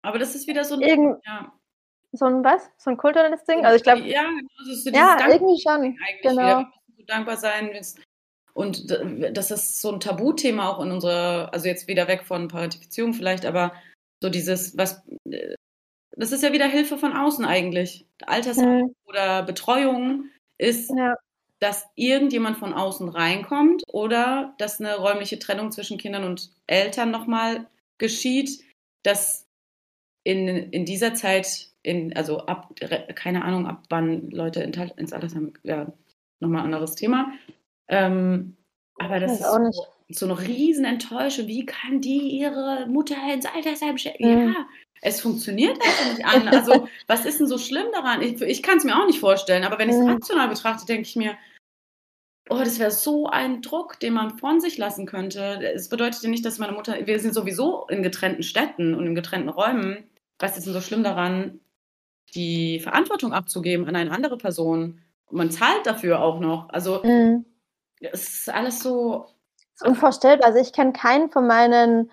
[0.03, 0.81] Aber das ist wieder so ein.
[0.83, 1.53] irgend ja.
[2.13, 2.71] so ein was?
[2.79, 3.65] So ein kulturelles Ding?
[3.67, 4.23] Also ich glaube, Ja,
[4.59, 5.75] also so ja, irgendwie schon.
[5.83, 6.35] eigentlich Genau.
[6.37, 6.47] wieder.
[6.47, 7.71] Wir müssen so dankbar sein.
[7.73, 7.97] wenn's-
[8.55, 8.91] Und
[9.37, 13.45] das ist so ein Tabuthema auch in unserer, also jetzt wieder weg von Parentifizierung vielleicht,
[13.47, 13.73] aber
[14.23, 15.55] so dieses, was, äh,
[16.17, 18.07] das ist ja wieder Hilfe von außen eigentlich.
[18.27, 18.95] Altersheim Mhm.
[19.07, 20.27] oder Betreuung
[20.59, 21.15] ist, Ja.
[21.61, 27.67] dass irgendjemand von außen reinkommt oder dass eine räumliche Trennung zwischen Kindern und Eltern nochmal
[27.99, 28.63] geschieht,
[29.05, 29.47] dass
[30.25, 32.75] in, in dieser Zeit, in, also ab,
[33.15, 35.93] keine Ahnung, ab wann Leute in, ins Altersheim, ja,
[36.41, 37.33] nochmal ein anderes Thema.
[37.89, 38.57] Ähm,
[38.99, 39.79] aber das ist auch nicht.
[40.09, 41.47] So eine riesen Enttäuschung.
[41.47, 44.47] Wie kann die ihre Mutter ins Altersheim stecken?
[44.47, 44.53] Mhm.
[44.53, 44.67] Ja,
[45.03, 46.49] es funktioniert einfach nicht an.
[46.49, 48.23] Also, was ist denn so schlimm daran?
[48.23, 51.03] Ich, ich kann es mir auch nicht vorstellen, aber wenn ich es rational betrachte, denke
[51.03, 51.37] ich mir,
[52.51, 55.61] oh, das wäre so ein Druck, den man von sich lassen könnte.
[55.75, 59.15] Es bedeutet ja nicht, dass meine Mutter, wir sind sowieso in getrennten Städten und in
[59.15, 60.09] getrennten Räumen.
[60.39, 61.61] Was ist denn so schlimm daran,
[62.35, 65.03] die Verantwortung abzugeben an eine andere Person?
[65.27, 66.71] Und man zahlt dafür auch noch.
[66.71, 67.45] Also, Mhm.
[68.01, 69.27] es ist alles so,
[69.81, 70.47] ist unvorstellbar.
[70.49, 72.11] Also ich kenne keinen von meinen,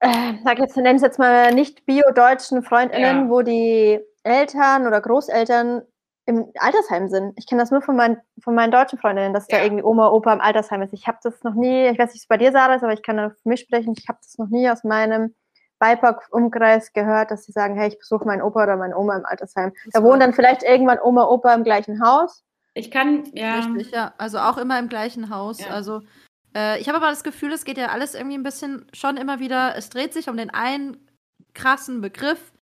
[0.00, 3.30] äh, sag jetzt, nenne es jetzt mal nicht bio-deutschen FreundInnen, Ja.
[3.30, 5.82] wo die Eltern oder Großeltern
[6.28, 7.34] im Altersheim sind.
[7.38, 9.64] Ich kenne das nur von meinen, von meinen deutschen Freundinnen, dass da Ja.
[9.64, 10.92] irgendwie Oma, Opa im Altersheim ist.
[10.92, 12.92] Ich habe das noch nie, ich weiß nicht, wie es bei dir, Sarah, ist, aber
[12.94, 13.94] ich kann nur für mich sprechen.
[13.96, 15.34] Ich habe das noch nie aus meinem
[15.78, 19.72] BIPOC-Umkreis gehört, dass sie sagen, hey, ich besuche meinen Opa oder meine Oma im Altersheim.
[19.92, 22.42] Da wohnen dann vielleicht irgendwann Oma, Opa im gleichen Haus.
[22.74, 23.56] ich kann, ja.
[23.56, 24.12] Richtig, ja.
[24.18, 25.60] Also auch immer im gleichen Haus.
[25.60, 25.68] Ja.
[25.70, 26.00] Also
[26.56, 29.38] äh, ich habe aber das Gefühl, es geht ja alles irgendwie ein bisschen schon immer
[29.38, 30.96] wieder, es dreht sich um den einen
[31.52, 32.52] krassen Begriff,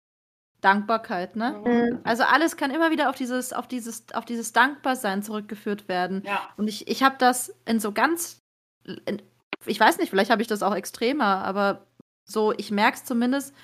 [0.60, 1.62] Dankbarkeit, ne?
[1.64, 2.00] Mhm.
[2.04, 6.22] Also alles kann immer wieder auf dieses, auf dieses, auf dieses Dankbarsein zurückgeführt werden.
[6.24, 6.48] Ja.
[6.56, 8.38] Und ich, ich habe das in so ganz,
[8.84, 9.20] in,
[9.66, 11.86] ich weiß nicht, vielleicht habe ich das auch extremer, aber
[12.24, 13.54] so, ich merke es zumindest,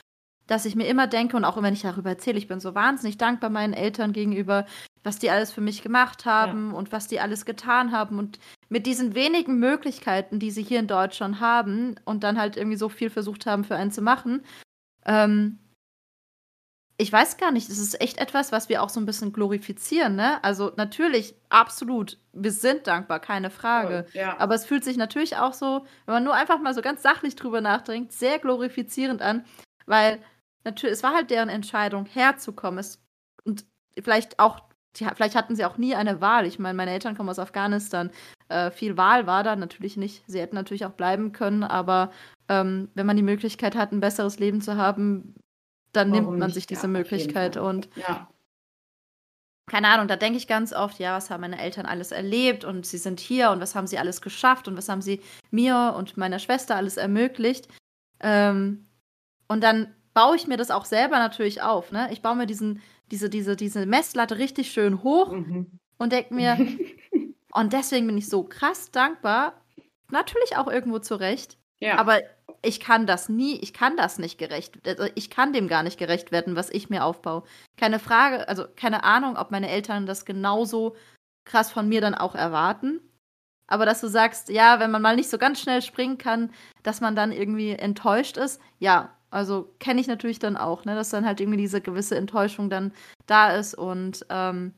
[0.46, 3.16] dass ich mir immer denke und auch wenn ich darüber erzähle, ich bin so wahnsinnig
[3.16, 4.66] dankbar meinen Eltern gegenüber,
[5.02, 8.38] was die alles für mich gemacht haben und was die alles getan haben und
[8.70, 12.88] mit diesen wenigen Möglichkeiten, die sie hier in Deutschland haben und dann halt irgendwie so
[12.88, 14.42] viel versucht haben, für einen zu machen.
[15.04, 15.58] Ähm,
[16.96, 20.16] ich weiß gar nicht, es ist echt etwas, was wir auch so ein bisschen glorifizieren,
[20.16, 20.42] ne?
[20.44, 24.06] Also natürlich, absolut, wir sind dankbar, keine Frage.
[24.12, 24.38] Ja.
[24.38, 27.36] Aber es fühlt sich natürlich auch so, wenn man nur einfach mal so ganz sachlich
[27.36, 29.46] drüber nachdenkt, sehr glorifizierend an,
[29.86, 30.22] weil
[30.62, 32.78] natürlich, es war halt deren Entscheidung, herzukommen.
[32.78, 33.02] Es,
[33.44, 33.64] und
[33.98, 34.60] vielleicht auch,
[34.96, 36.46] die, vielleicht hatten sie auch nie eine Wahl.
[36.46, 38.10] Ich meine, meine Eltern kommen aus Afghanistan.
[38.50, 40.22] Äh, viel Wahl war da natürlich nicht.
[40.26, 42.10] Sie hätten natürlich auch bleiben können, aber
[42.48, 45.34] ähm, wenn man die Möglichkeit hat, ein besseres Leben zu haben,
[45.92, 46.54] dann Warum nimmt man nicht?
[46.54, 48.28] sich diese Ja, Möglichkeit und ja.
[49.66, 52.86] keine Ahnung, da denke ich ganz oft, ja, was haben meine Eltern alles erlebt und
[52.86, 55.20] sie sind hier und was haben sie alles geschafft und was haben sie
[55.52, 57.68] mir und meiner Schwester alles ermöglicht.
[58.20, 58.86] Ähm,
[59.48, 61.92] und dann baue ich mir das auch selber natürlich auf.
[61.92, 62.08] Ne?
[62.12, 62.82] Ich baue mir diesen,
[63.12, 65.78] diese, diese, diese Messlatte richtig schön hoch Mhm.
[65.98, 66.56] und denke mir,
[67.52, 69.60] und deswegen bin ich so krass dankbar.
[70.10, 71.58] Natürlich auch irgendwo zurecht.
[71.80, 71.98] ja.
[71.98, 72.20] Aber
[72.62, 75.98] ich kann das nie, ich kann das nicht gerecht, also ich kann dem gar nicht
[75.98, 77.42] gerecht werden, was ich mir aufbaue.
[77.76, 80.94] Keine Frage, also keine Ahnung, ob meine Eltern das genauso
[81.46, 83.00] krass von mir dann auch erwarten.
[83.66, 87.00] Aber dass du sagst, ja, wenn man mal nicht so ganz schnell springen kann, dass
[87.00, 91.24] man dann irgendwie enttäuscht ist, ja, also kenne ich natürlich dann auch, ne, dass dann
[91.24, 92.92] halt irgendwie diese gewisse Enttäuschung dann
[93.26, 94.74] da ist und ähm,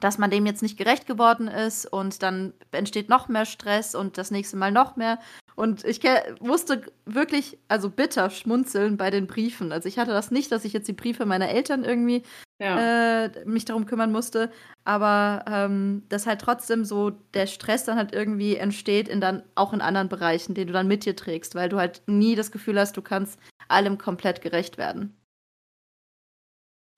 [0.00, 4.18] dass man dem jetzt nicht gerecht geworden ist und dann entsteht noch mehr Stress und
[4.18, 5.18] das nächste Mal noch mehr.
[5.54, 6.00] Und ich
[6.40, 9.72] musste wirklich, also bitter schmunzeln bei den Briefen.
[9.72, 12.22] Also ich hatte das nicht, dass ich jetzt die Briefe meiner Eltern irgendwie
[12.58, 13.24] ja.
[13.24, 14.50] äh, mich darum kümmern musste,
[14.84, 19.74] aber ähm, dass halt trotzdem so der Stress dann halt irgendwie entsteht in dann auch
[19.74, 22.80] in anderen Bereichen, den du dann mit dir trägst, weil du halt nie das Gefühl
[22.80, 25.14] hast, du kannst allem komplett gerecht werden.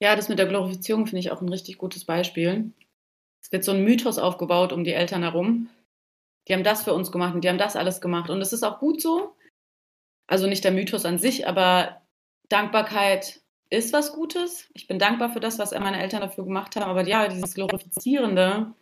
[0.01, 2.73] Ja, das mit der Glorifizierung finde ich auch ein richtig gutes Beispiel.
[3.43, 5.69] Es wird so ein Mythos aufgebaut um die Eltern herum.
[6.49, 8.31] Die haben das für uns gemacht und die haben das alles gemacht.
[8.31, 9.37] Und es ist auch gut so.
[10.29, 12.03] Also nicht der Mythos an sich, aber
[12.49, 13.41] Dankbarkeit
[13.71, 14.69] ist was Gutes.
[14.75, 16.91] Ich bin dankbar für das, was meine Eltern dafür gemacht haben.
[16.91, 18.75] Aber ja, dieses Glorifizierende.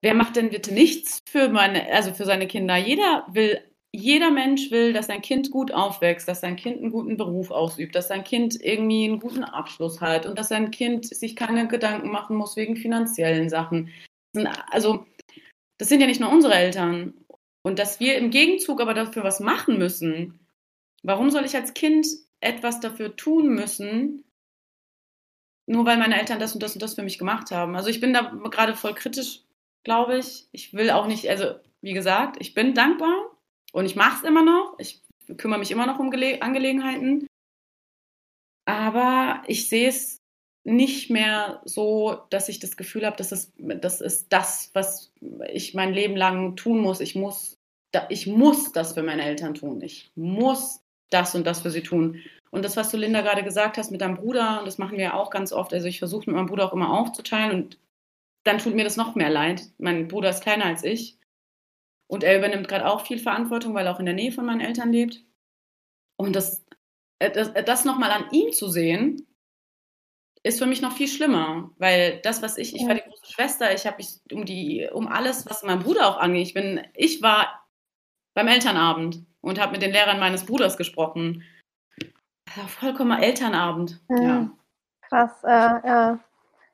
[0.00, 2.76] Wer macht denn bitte nichts für meine, also für seine Kinder?
[2.76, 3.60] Jeder will,
[3.94, 7.94] jeder Mensch will, dass sein Kind gut aufwächst, dass sein Kind einen guten Beruf ausübt,
[7.94, 12.10] dass sein Kind irgendwie einen guten Abschluss hat und dass sein Kind sich keine Gedanken
[12.10, 13.90] machen muss wegen finanziellen Sachen.
[14.70, 15.06] Also,
[15.78, 17.12] das sind ja nicht nur unsere Eltern.
[17.62, 20.40] Und dass wir im Gegenzug aber dafür was machen müssen.
[21.02, 22.06] Warum soll ich als Kind
[22.40, 24.24] etwas dafür tun müssen,
[25.66, 27.76] nur weil meine Eltern das und das und das für mich gemacht haben?
[27.76, 29.40] Also ich bin da gerade voll kritisch,
[29.84, 30.48] glaube ich.
[30.50, 33.31] Ich will auch nicht, also wie gesagt, ich bin dankbar
[33.72, 34.74] und ich mache es immer noch.
[34.78, 35.02] Ich
[35.36, 37.26] kümmere mich immer noch um Gele Angelegenheiten.
[38.64, 40.18] Aber ich sehe es
[40.64, 45.12] nicht mehr so, dass ich das Gefühl habe, dass es, das ist das, was
[45.52, 47.00] ich mein Leben lang tun muss.
[47.00, 47.56] Ich muss,
[48.08, 49.80] ich muss das für meine Eltern tun.
[49.80, 52.20] Ich muss das und das für sie tun.
[52.50, 55.04] Und das, was du Linda gerade gesagt hast mit deinem Bruder, und das machen wir
[55.04, 57.78] ja auch ganz oft, also ich versuche mit meinem Bruder auch immer aufzuteilen und
[58.44, 59.62] dann tut mir das noch mehr leid.
[59.78, 61.16] Mein Bruder ist kleiner als ich
[62.12, 64.60] und er übernimmt gerade auch viel Verantwortung, weil er auch in der Nähe von meinen
[64.60, 65.24] Eltern lebt.
[66.16, 66.62] Und das,
[67.18, 69.26] äh, das, äh, das nochmal an ihm zu sehen,
[70.42, 73.72] ist für mich noch viel schlimmer, weil das, was ich, ich war die große Schwester,
[73.74, 77.22] ich habe mich um die, um alles, was mein Bruder auch angeht, ich bin, ich
[77.22, 77.66] war
[78.34, 81.44] beim Elternabend und habe mit den Lehrern meines Bruders gesprochen.
[82.54, 84.02] Ja, vollkommener Elternabend.
[84.08, 84.22] Mhm.
[84.22, 84.50] Ja.
[85.08, 86.20] Krass, äh, ja.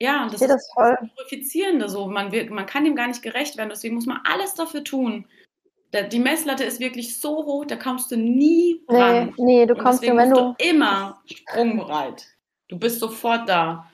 [0.00, 0.96] Ja, und das ist das voll.
[1.00, 2.06] das Glorifizierende so.
[2.06, 5.26] Man, wird, man kann dem gar nicht gerecht werden, deswegen muss man alles dafür tun.
[6.12, 9.34] Die Messlatte ist wirklich so hoch, da kommst du nie nee, ran.
[9.38, 12.26] Nee, du kommst nur, wenn du, du immer sprungbereit.
[12.68, 13.86] Du bist sofort da.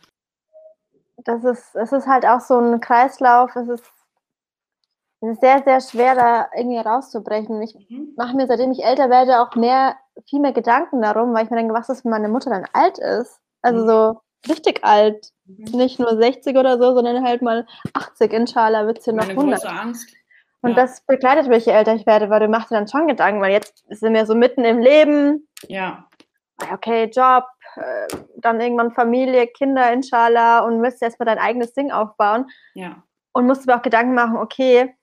[1.18, 3.54] Das ist, es ist halt auch so ein Kreislauf.
[3.54, 3.84] Es ist,
[5.20, 7.62] es ist sehr, sehr schwer, da irgendwie rauszubrechen.
[7.62, 8.12] Ich mhm.
[8.16, 9.96] mache mir, seitdem ich älter werde, auch mehr,
[10.28, 12.98] viel mehr Gedanken darum, weil ich mir denke, was ist, wenn meine Mutter dann alt
[12.98, 13.40] ist?
[13.62, 13.86] Also mhm.
[13.86, 14.20] so
[14.52, 15.30] richtig alt.
[15.46, 18.32] Nicht nur 60 oder so, sondern halt mal 80.
[18.32, 19.60] Inshallah wird sie noch 100.
[19.60, 20.14] Große Angst.
[20.62, 20.76] Und ja.
[20.76, 23.52] das begleitet mich, je älter ich werde, weil du machst dir dann schon Gedanken, weil
[23.52, 25.46] jetzt sind wir so mitten im Leben.
[25.68, 26.08] Ja.
[26.72, 27.44] Okay, Job,
[27.76, 28.06] äh,
[28.38, 32.46] dann irgendwann Familie, Kinder, inshallah, und willst erstmal dein eigenes Ding aufbauen.
[32.72, 33.02] Ja.
[33.32, 34.94] Und musst dir auch Gedanken machen, okay,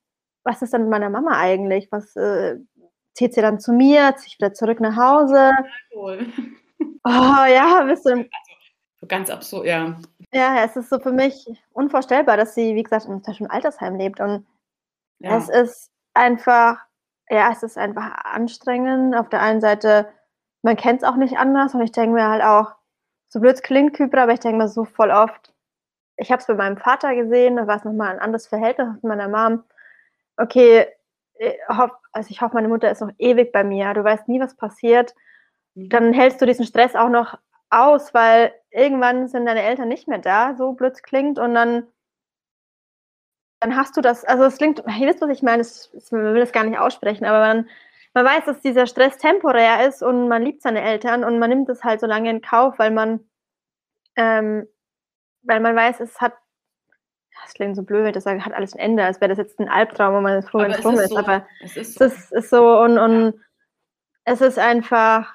[0.43, 1.89] was ist dann mit meiner Mama eigentlich?
[1.91, 2.57] Was äh,
[3.13, 4.15] zieht sie dann zu mir?
[4.17, 5.51] Zieht ich wieder zurück nach Hause?
[5.93, 6.27] Cool.
[7.03, 8.11] Oh ja, bist du.
[8.11, 8.25] Also,
[9.07, 9.97] ganz absurd, ja.
[10.33, 14.19] Ja, es ist so für mich unvorstellbar, dass sie, wie gesagt, in einem Altersheim lebt.
[14.19, 14.45] Und
[15.19, 15.37] ja.
[15.37, 16.77] es ist einfach,
[17.29, 19.15] ja, es ist einfach anstrengend.
[19.15, 20.07] Auf der einen Seite,
[20.61, 21.73] man kennt es auch nicht anders.
[21.75, 22.75] Und ich denke mir halt auch,
[23.27, 25.53] so blöd es klingt, Kypra, aber ich denke mir so voll oft,
[26.17, 29.03] ich habe es bei meinem Vater gesehen, da war es nochmal ein anderes Verhältnis mit
[29.03, 29.63] meiner Mom.
[30.37, 30.85] Okay,
[31.39, 33.93] ich äh, hoff, also ich hoffe, meine Mutter ist noch ewig bei mir.
[33.93, 35.15] Du weißt nie, was passiert.
[35.75, 35.89] Mhm.
[35.89, 37.37] Dann hältst du diesen Stress auch noch
[37.71, 41.87] aus, weil irgendwann sind deine Eltern nicht mehr da, so blöd klingt, und dann,
[43.59, 45.63] dann hast du das, also es klingt, ihr wisst, was ich meine,
[46.11, 47.69] man will das gar nicht aussprechen, aber man,
[48.13, 51.69] man weiß, dass dieser Stress temporär ist und man liebt seine Eltern und man nimmt
[51.69, 53.21] es halt so lange in Kauf, weil man,
[54.17, 54.67] ähm,
[55.43, 56.33] weil man weiß, es hat,
[57.43, 59.37] das klingt so blöd, wenn ich das sage, hat alles ein Ende, als wäre das
[59.37, 61.17] jetzt ein Albtraum, wo man froh, wenn es rum ist, so.
[61.17, 63.31] aber es ist so, es ist, ist so und, und ja.
[64.25, 65.33] es ist einfach,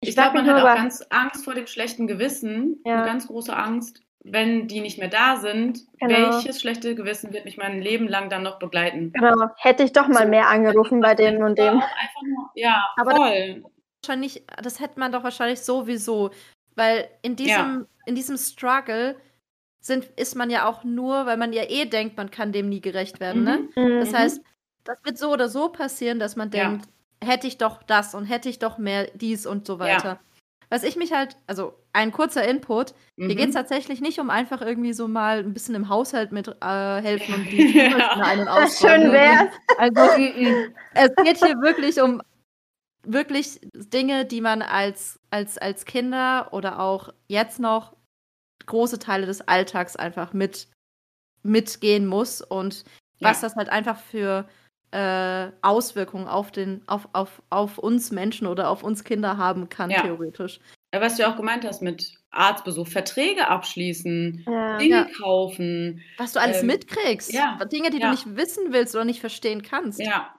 [0.00, 2.96] ich, ich glaube, man hat auch ganz Angst vor dem schlechten Gewissen, ja.
[2.96, 6.34] eine ganz große Angst, wenn die nicht mehr da sind, genau.
[6.34, 9.12] welches schlechte Gewissen wird mich mein Leben lang dann noch begleiten?
[9.12, 11.74] Genau, hätte ich doch mal so, mehr angerufen bei dem und dem.
[11.74, 13.62] Nur, ja, Aber voll.
[13.62, 13.72] Das,
[14.02, 16.30] wahrscheinlich, das hätte man doch wahrscheinlich sowieso,
[16.74, 17.86] weil in diesem, ja.
[18.06, 19.16] in diesem Struggle
[19.80, 22.80] sind, ist man ja auch nur, weil man ja eh denkt, man kann dem nie
[22.80, 23.44] gerecht werden.
[23.44, 23.68] Ne?
[23.76, 23.82] Mhm.
[23.82, 24.00] Ne?
[24.00, 24.16] Das mhm.
[24.16, 24.40] heißt,
[24.84, 26.92] das wird so oder so passieren, dass man denkt, ja
[27.22, 30.08] hätte ich doch das und hätte ich doch mehr dies und so weiter.
[30.08, 30.20] Ja.
[30.68, 33.26] Was ich mich halt, also ein kurzer Input, mhm.
[33.26, 36.48] hier geht es tatsächlich nicht um einfach irgendwie so mal ein bisschen im Haushalt mit
[36.48, 38.14] äh, helfen und die ja.
[38.16, 39.02] ein- und ausräumen.
[39.02, 39.54] Schön wär's.
[39.78, 40.00] Also
[40.94, 42.20] es geht hier wirklich um
[43.04, 47.94] wirklich Dinge, die man als, als, als Kinder oder auch jetzt noch
[48.66, 50.68] große Teile des Alltags einfach mit
[51.44, 52.84] mitgehen muss und
[53.20, 53.48] was ja.
[53.48, 54.48] das halt einfach für
[54.92, 59.90] äh, Auswirkungen auf, den, auf, auf, auf uns Menschen oder auf uns Kinder haben kann,
[59.90, 60.02] ja.
[60.02, 60.60] theoretisch.
[60.94, 64.78] Ja, was du auch gemeint hast mit Arztbesuch, Verträge abschließen, ja.
[64.78, 65.06] Dinge ja.
[65.18, 66.02] kaufen.
[66.18, 67.32] Was du alles ähm, mitkriegst.
[67.72, 70.00] Dinge, die du nicht wissen willst oder nicht verstehen kannst.
[70.00, 70.32] Ja.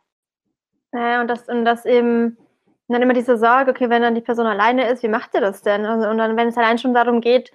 [0.94, 4.22] Ja, und das, und das eben, und dann immer diese Sorge, okay, wenn dann die
[4.22, 5.86] Person alleine ist, wie macht ihr das denn?
[5.86, 7.52] Und, und dann, wenn es allein schon darum geht,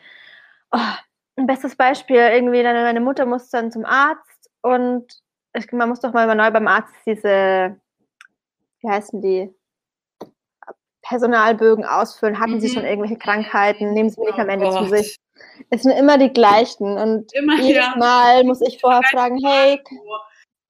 [0.71, 0.79] oh,
[1.37, 5.22] ein bestes Beispiel, irgendwie, dann, meine Mutter muss dann zum Arzt und
[5.55, 7.77] ich, man muss doch mal neu beim Arzt diese,
[8.81, 9.55] wie heißen die,
[11.03, 12.39] Personalbögen ausfüllen.
[12.39, 12.61] Hatten mhm.
[12.61, 13.93] Sie schon irgendwelche Krankheiten?
[13.93, 15.19] Nehmen Sie Medikamente oh zu sich?
[15.71, 16.97] Es sind immer die gleichen.
[16.97, 17.97] Und immer, jedes ja.
[17.97, 19.83] Mal muss ich vorher fragen, hey,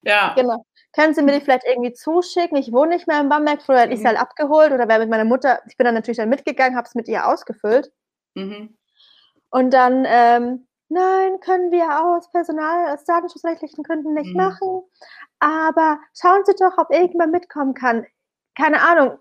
[0.03, 0.35] ja.
[0.35, 0.64] genau.
[0.95, 2.57] Können Sie mir die vielleicht irgendwie zuschicken?
[2.57, 3.62] Ich wohne nicht mehr in Bamberg.
[3.62, 3.95] Früher hätte mhm.
[3.95, 5.61] ich sie halt abgeholt oder wäre mit meiner Mutter.
[5.68, 7.93] Ich bin dann natürlich dann mitgegangen, habe es mit ihr ausgefüllt.
[8.35, 8.76] Mhm.
[9.51, 14.36] Und dann ähm, nein, können wir aus Personal, aus datenschutzrechtlichen Gründen nicht Mhm.
[14.36, 14.82] machen.
[15.40, 18.07] Aber schauen Sie doch, ob irgendjemand mitkommen kann.
[18.57, 19.18] Keine Ahnung,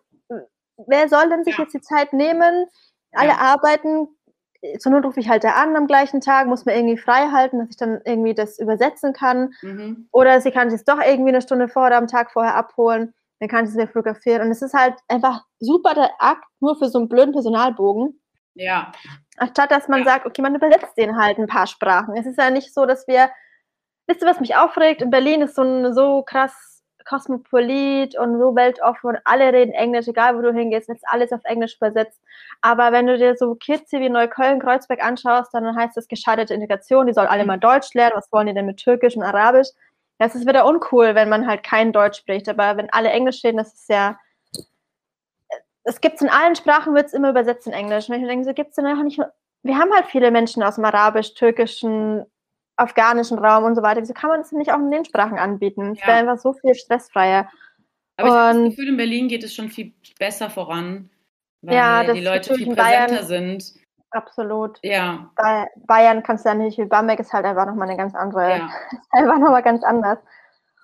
[0.88, 1.64] wer soll denn sich Ja.
[1.64, 2.68] jetzt die Zeit nehmen?
[3.14, 3.38] Alle Ja.
[3.38, 4.08] arbeiten.
[4.80, 7.60] Zur Not rufe ich halt da an am gleichen Tag, muss mir irgendwie frei halten,
[7.60, 9.54] dass ich dann irgendwie das übersetzen kann.
[9.64, 10.08] Mhm.
[10.12, 13.14] Oder sie kann es doch irgendwie eine Stunde vor oder am Tag vorher abholen.
[13.40, 14.44] Dann kann sie es mir fotografieren.
[14.44, 18.21] Und es ist halt einfach super der Akt nur für so einen blöden Personalbogen.
[18.56, 18.92] Ja,
[19.38, 20.06] Anstatt dass man Ja.
[20.06, 22.16] sagt, okay, man übersetzt den halt ein paar Sprachen.
[22.18, 23.30] Es ist ja nicht so, dass wir,
[24.08, 25.02] wisst ihr, was mich aufregt?
[25.02, 30.08] In Berlin ist so ein so krass kosmopolit und so weltoffen und alle reden Englisch,
[30.08, 32.22] egal wo du hingehst, ist alles auf Englisch übersetzt.
[32.62, 36.54] Aber wenn du dir so Kids hier wie Neukölln, Kreuzberg anschaust, dann heißt das gescheiterte
[36.54, 39.70] Integration, die sollen alle mal Deutsch lernen, was wollen die denn mit Türkisch und Arabisch?
[40.20, 43.58] Das ist wieder uncool, wenn man halt kein Deutsch spricht, aber wenn alle Englisch reden,
[43.58, 44.20] das ist ja
[45.84, 48.10] es gibt in allen Sprachen, wird es immer übersetzt in Englisch.
[48.10, 49.20] Und ich denke, so gibt es dann nicht.
[49.64, 52.26] Wir haben halt viele Menschen aus dem Arabisch, Türkischen,
[52.78, 54.02] afghanischen Raum und so weiter.
[54.02, 55.92] Wieso kann man das nicht auch in den Sprachen anbieten?
[55.94, 56.08] Es Ja.
[56.08, 57.48] wäre einfach so viel stressfreier.
[58.18, 61.10] aber ich habe das Und- Gefühl, in Berlin geht es schon viel besser voran,
[61.62, 63.74] weil Ja, die Leute viel in Bayern- präsenter sind.
[64.12, 64.78] Absolut.
[64.84, 68.14] Ja, Bei Bayern kannst du ja nicht, wie Bamberg ist halt einfach nochmal eine ganz
[68.14, 68.70] andere, ja,
[69.12, 70.20] einfach nochmal ganz anders.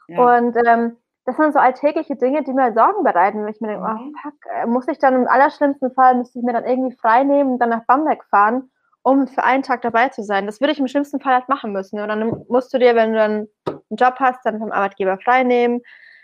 [0.07, 0.37] ja.
[0.37, 3.83] Und ähm, das sind so alltägliche Dinge, die mir Sorgen bereiten, wenn ich mir denke,
[3.85, 4.13] Mhm.
[4.15, 7.23] oh fuck, äh, muss ich dann im allerschlimmsten Fall, müsste ich mir dann irgendwie frei
[7.25, 8.71] nehmen und dann nach Bamberg fahren,
[9.03, 10.45] um für einen Tag dabei zu sein.
[10.45, 11.99] Das würde ich im schlimmsten Fall halt machen müssen.
[11.99, 15.43] Und dann musst du dir, wenn du dann einen Job hast, dann vom Arbeitgeber frei
[15.43, 15.81] nehmen.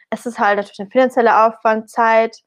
[0.09, 2.37] Es ist halt natürlich ein finanzieller Aufwand, Zeit.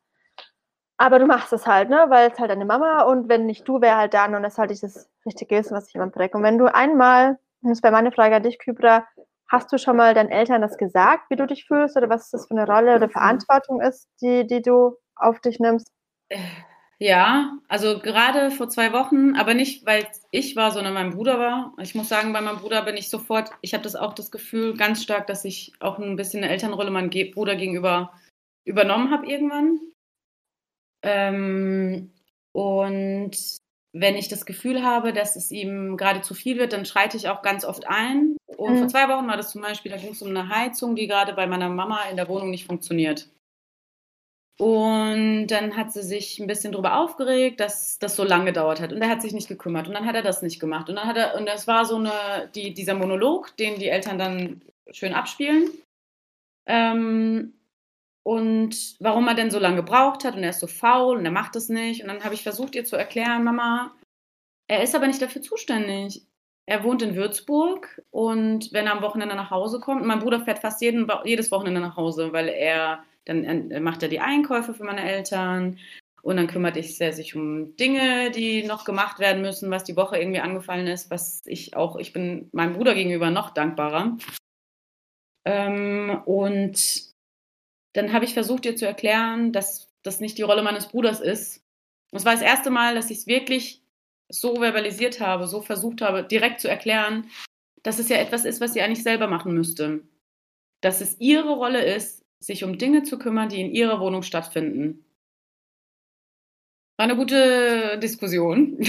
[0.98, 2.06] Aber du machst es halt, ne?
[2.08, 4.58] Weil es halt deine Mama und wenn nicht du, wäre halt dann und das ist
[4.58, 6.38] halt dieses richtige Wissen, was ich immer präge.
[6.38, 9.06] Und wenn du einmal, das wäre meine Frage an dich, Kybra,
[9.48, 12.46] hast du schon mal deinen Eltern das gesagt, wie du dich fühlst oder was das
[12.46, 15.90] für eine Rolle oder Verantwortung ist, die, die du auf dich nimmst?
[16.98, 21.74] Ja, also gerade vor zwei Wochen, aber nicht, weil ich war, sondern mein Bruder war.
[21.78, 24.76] Ich muss sagen, bei meinem Bruder bin ich sofort, ich habe das auch das Gefühl
[24.76, 28.14] ganz stark, dass ich auch ein bisschen eine Elternrolle meinem Bruder gegenüber
[28.64, 29.78] übernommen habe irgendwann.
[31.02, 32.14] Ähm,
[32.52, 33.36] und
[34.00, 37.28] wenn ich das Gefühl habe, dass es ihm gerade zu viel wird, dann schreite ich
[37.28, 38.36] auch ganz oft ein.
[38.56, 38.78] Und Mhm.
[38.78, 41.32] vor zwei Wochen war das zum Beispiel, da ging es um eine Heizung, die gerade
[41.32, 43.28] bei meiner Mama in der Wohnung nicht funktioniert.
[44.58, 48.92] Und dann hat sie sich ein bisschen darüber aufgeregt, dass das so lange gedauert hat.
[48.92, 49.86] Und er hat sich nicht gekümmert.
[49.86, 50.88] Und dann hat er das nicht gemacht.
[50.88, 54.18] Und dann hat er, und das war so eine, die, dieser Monolog, den die Eltern
[54.18, 55.68] dann schön abspielen.
[56.66, 57.52] Ähm,
[58.26, 61.30] und warum er denn so lange gebraucht hat und er ist so faul und er
[61.30, 62.02] macht es nicht.
[62.02, 63.94] Und dann habe ich versucht, ihr zu erklären, Mama,
[64.66, 66.26] er ist aber nicht dafür zuständig.
[66.68, 70.58] Er wohnt in Würzburg und wenn er am Wochenende nach Hause kommt, mein Bruder fährt
[70.58, 74.82] fast jeden, jedes Wochenende nach Hause, weil er dann äh, macht er die Einkäufe für
[74.82, 75.78] meine Eltern
[76.22, 80.18] und dann kümmert er sich um Dinge, die noch gemacht werden müssen, was die Woche
[80.18, 84.16] irgendwie angefallen ist, was ich auch, ich bin meinem Bruder gegenüber noch dankbarer.
[85.44, 87.14] Ähm, und
[87.96, 91.64] dann habe ich versucht, ihr zu erklären, dass das nicht die Rolle meines Bruders ist.
[92.10, 93.82] Und es war das erste Mal, dass ich es wirklich
[94.28, 97.30] so verbalisiert habe, so versucht habe, direkt zu erklären,
[97.82, 100.02] dass es ja etwas ist, was sie eigentlich selber machen müsste.
[100.80, 105.04] Dass es ihre Rolle ist, sich um Dinge zu kümmern, die in ihrer Wohnung stattfinden.
[106.96, 108.78] War eine gute Diskussion.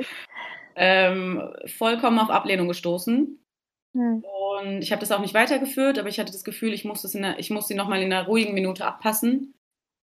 [0.76, 3.38] ähm, vollkommen auf Ablehnung gestoßen.
[3.98, 4.22] Hm.
[4.22, 7.16] Und ich habe das auch nicht weitergeführt, aber ich hatte das Gefühl, ich muss, das
[7.16, 9.54] in der, ich muss sie nochmal in einer ruhigen Minute abpassen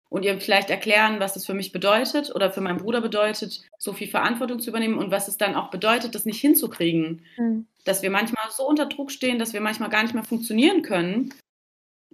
[0.09, 3.93] und ihr vielleicht erklären, was das für mich bedeutet oder für meinen Bruder bedeutet, so
[3.93, 7.23] viel Verantwortung zu übernehmen und was es dann auch bedeutet, das nicht hinzukriegen.
[7.35, 7.67] Hm.
[7.83, 11.31] Dass wir manchmal so unter Druck stehen, dass wir manchmal gar nicht mehr funktionieren können.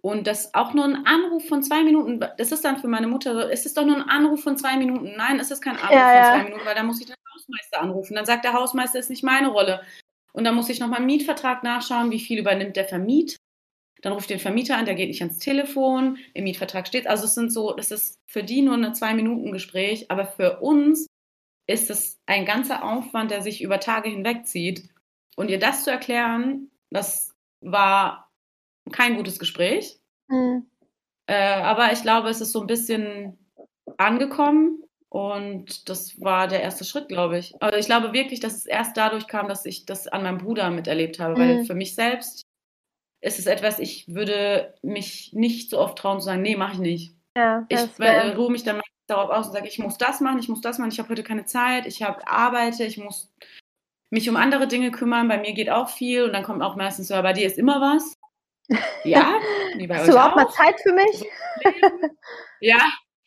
[0.01, 3.35] Und dass auch nur ein Anruf von zwei Minuten, das ist dann für meine Mutter
[3.35, 5.13] so, es ist doch nur ein Anruf von zwei Minuten.
[5.15, 6.23] Nein, es ist kein Anruf Ja, ja.
[6.23, 8.15] von zwei Minuten, weil da muss ich den Hausmeister anrufen.
[8.15, 9.81] Dann sagt der Hausmeister, ist nicht meine Rolle.
[10.33, 13.37] Und dann muss ich nochmal im Mietvertrag nachschauen, wie viel übernimmt der Vermieter.
[14.01, 17.07] Dann ruft den Vermieter an, der geht nicht ans Telefon, im Mietvertrag steht.
[17.07, 21.07] Also es sind so, das ist für die nur ein Zwei-Minuten-Gespräch, aber für uns
[21.67, 24.89] ist es ein ganzer Aufwand, der sich über Tage hinwegzieht.
[25.35, 28.31] Und ihr das zu erklären, das war
[28.91, 29.99] kein gutes Gespräch.
[30.29, 30.65] Hm.
[31.27, 33.37] Äh, aber ich glaube, es ist so ein bisschen
[33.97, 37.53] angekommen und das war der erste Schritt, glaube ich.
[37.61, 40.69] Aber ich glaube wirklich, dass es erst dadurch kam, dass ich das an meinem Bruder
[40.71, 41.65] miterlebt habe, weil Mhm.
[41.65, 42.43] für mich selbst
[43.19, 46.79] ist es etwas, ich würde mich nicht so oft trauen zu sagen, nee, mache ich
[46.79, 47.15] nicht.
[47.35, 50.47] Ja, Ich äh, ruhe mich dann darauf aus und sage, ich muss das machen, ich
[50.47, 53.33] muss das machen, ich habe heute keine Zeit, ich habe arbeite, ich muss
[54.11, 57.09] mich um andere Dinge kümmern, bei mir geht auch viel und dann kommt auch meistens
[57.09, 58.17] so, bei dir ist immer was.
[59.03, 59.33] Ja,
[59.75, 60.53] wie bei Hast euch du überhaupt mal auch.
[60.53, 61.25] Zeit für mich?
[62.61, 62.79] Ja,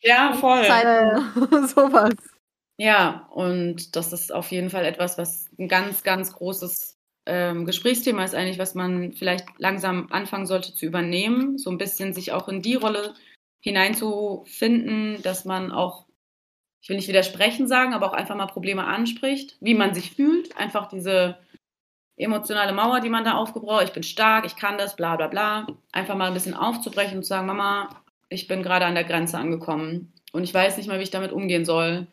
[0.05, 0.63] ja, voll.
[0.65, 1.21] Zeit,
[1.69, 2.13] sowas.
[2.77, 8.23] Ja, und das ist auf jeden Fall etwas, was ein ganz, ganz großes ähm, Gesprächsthema
[8.23, 12.47] ist eigentlich, was man vielleicht langsam anfangen sollte zu übernehmen, so ein bisschen sich auch
[12.47, 13.13] in die Rolle
[13.61, 16.05] hineinzufinden, dass man auch,
[16.81, 20.55] ich will nicht widersprechen sagen, aber auch einfach mal Probleme anspricht, wie man sich fühlt,
[20.57, 21.39] einfach diese
[22.17, 25.67] emotionale Mauer, die man da aufgebaut, ich bin stark, ich kann das, bla bla bla,
[25.91, 27.89] einfach mal ein bisschen aufzubrechen und zu sagen, Mama,
[28.29, 31.31] ich bin gerade an der Grenze angekommen und ich weiß nicht mal, wie ich damit
[31.31, 32.07] umgehen soll.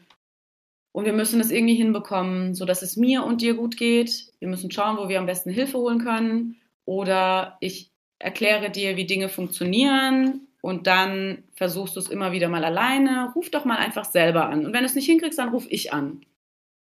[0.92, 4.26] Und wir müssen es irgendwie hinbekommen, sodass es mir und dir gut geht.
[4.40, 6.56] Wir müssen schauen, wo wir am besten Hilfe holen können.
[6.84, 12.64] Oder ich erkläre dir, wie Dinge funktionieren und dann versuchst du es immer wieder mal
[12.64, 13.32] alleine.
[13.34, 14.66] Ruf doch mal einfach selber an.
[14.66, 16.24] Und wenn du es nicht hinkriegst, dann ruf ich an.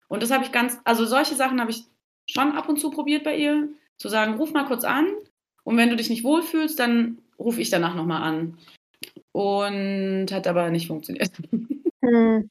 [0.09, 1.83] Und das habe ich ganz, also solche Sachen habe ich
[2.27, 5.07] schon ab und zu probiert bei ihr, zu sagen, ruf mal kurz an.
[5.65, 8.57] Und wenn du dich nicht wohlfühlst, dann ruf ich danach nochmal an.
[9.37, 11.31] Und hat aber nicht funktioniert.
[12.05, 12.51] Hm.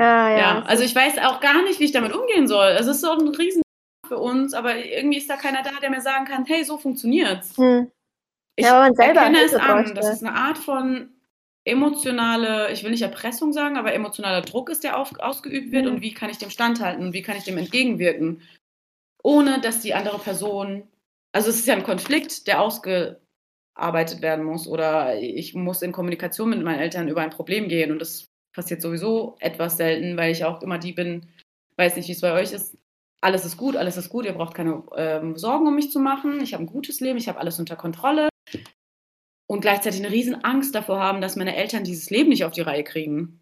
[0.00, 0.36] Ja, ja.
[0.36, 2.70] ja also ich weiß auch gar nicht, wie ich damit umgehen soll.
[2.70, 3.62] Es ist so ein riesen
[4.08, 7.56] für uns, aber irgendwie ist da keiner da, der mir sagen kann, hey, so funktioniert's.
[7.56, 7.92] Hm.
[8.56, 9.94] Ich ja, man selber erkenne es an.
[9.94, 11.10] Das ist eine Art von
[11.64, 15.92] emotionale, ich will nicht Erpressung sagen, aber emotionaler Druck ist, der auf, ausgeübt wird mhm.
[15.92, 18.42] und wie kann ich dem standhalten und wie kann ich dem entgegenwirken,
[19.22, 20.88] ohne dass die andere Person,
[21.30, 22.60] also es ist ja ein Konflikt, der
[23.74, 27.90] ausgearbeitet werden muss oder ich muss in Kommunikation mit meinen Eltern über ein Problem gehen
[27.90, 31.26] und das passiert sowieso etwas selten, weil ich auch immer die bin,
[31.76, 32.76] weiß nicht, wie es bei euch ist,
[33.20, 36.40] alles ist gut, alles ist gut, ihr braucht keine ähm, Sorgen um mich zu machen,
[36.40, 38.28] ich habe ein gutes Leben, ich habe alles unter Kontrolle
[39.46, 42.62] und gleichzeitig eine riesen Angst davor haben, dass meine Eltern dieses Leben nicht auf die
[42.62, 43.40] Reihe kriegen.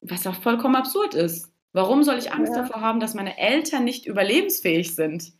[0.00, 1.52] Was auch vollkommen absurd ist.
[1.72, 2.62] Warum soll ich Angst ja.
[2.62, 5.32] davor haben, dass meine Eltern nicht überlebensfähig sind?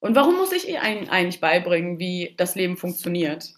[0.00, 3.54] Und warum muss ich ihnen eigentlich beibringen, wie das Leben funktioniert?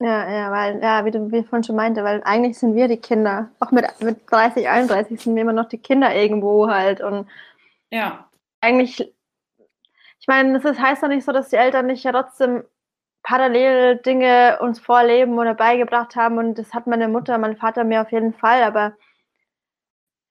[0.00, 2.96] Ja, ja, weil, ja, wie du wie vorhin schon meinte, weil eigentlich sind wir die
[2.96, 3.50] Kinder.
[3.60, 7.00] Auch mit, mit 30, 31 sind wir immer noch die Kinder irgendwo halt.
[7.00, 7.28] Und
[7.90, 8.28] ja.
[8.60, 9.00] Eigentlich,
[10.20, 12.64] ich meine, das ist, heißt doch nicht so, dass die Eltern nicht ja trotzdem
[13.22, 16.38] parallel Dinge uns vorleben oder beigebracht haben.
[16.38, 18.64] Und das hat meine Mutter, mein Vater mir auf jeden Fall.
[18.64, 18.96] Aber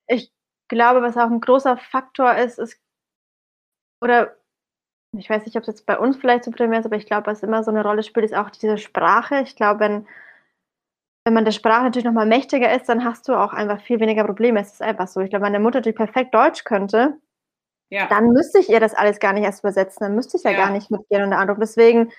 [0.07, 0.33] ich
[0.67, 2.77] glaube, was auch ein großer Faktor ist, ist,
[4.01, 4.35] oder
[5.17, 7.27] ich weiß nicht, ob es jetzt bei uns vielleicht so primär ist, aber ich glaube,
[7.27, 9.41] was immer so eine Rolle spielt, ist auch diese Sprache.
[9.41, 10.07] Ich glaube, wenn,
[11.25, 14.23] wenn man der Sprache natürlich nochmal mächtiger ist, dann hast du auch einfach viel weniger
[14.23, 14.61] Probleme.
[14.61, 15.19] Es ist einfach so.
[15.19, 17.17] Ich glaube, meine Mutter, die perfekt Deutsch könnte,
[17.89, 18.07] ja.
[18.07, 19.99] dann müsste ich ihr das alles gar nicht erst übersetzen.
[19.99, 20.57] Dann müsste ich ja, ja.
[20.57, 21.59] gar nicht mitgehen und Andere.
[21.59, 22.13] Deswegen,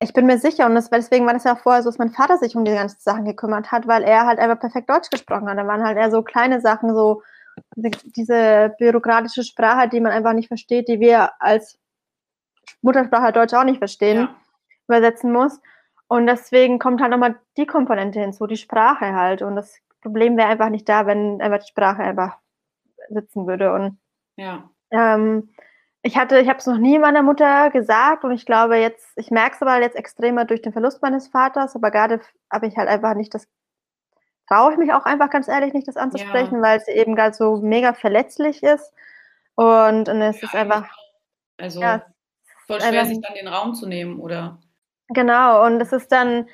[0.00, 2.12] ich bin mir sicher, und das, deswegen war das ja auch vorher so, dass mein
[2.12, 5.48] Vater sich um die ganzen Sachen gekümmert hat, weil er halt einfach perfekt Deutsch gesprochen
[5.50, 5.58] hat.
[5.58, 7.22] Da waren halt eher so kleine Sachen, so
[7.74, 11.78] diese bürokratische Sprache, die man einfach nicht versteht, die wir als
[12.82, 14.36] Muttersprache halt Deutsch auch nicht verstehen, ja.
[14.88, 15.60] übersetzen muss.
[16.08, 19.42] Und deswegen kommt halt nochmal die Komponente hinzu, die Sprache halt.
[19.42, 22.38] Und das Problem wäre einfach nicht da, wenn einfach die Sprache einfach
[23.08, 23.72] sitzen würde.
[23.72, 23.98] Und
[24.36, 24.70] ja.
[24.90, 25.50] ähm,
[26.02, 29.32] ich hatte, ich habe es noch nie meiner Mutter gesagt und ich glaube jetzt, ich
[29.32, 32.20] merke es aber jetzt extremer durch den Verlust meines Vaters, aber gerade
[32.52, 33.48] habe ich halt einfach nicht das,
[34.48, 36.62] traue ich mich auch einfach ganz ehrlich nicht, das anzusprechen, ja.
[36.62, 38.92] weil es eben gerade so mega verletzlich ist.
[39.56, 40.88] Und, und es ja, ist einfach.
[41.58, 42.04] Also ja,
[42.66, 44.58] voll schwer, einfach, sich dann den Raum zu nehmen, oder?
[45.08, 46.48] Genau, und es ist dann,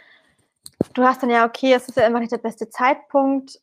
[0.94, 3.58] du hast dann ja, okay, es ist ja einfach nicht der beste Zeitpunkt.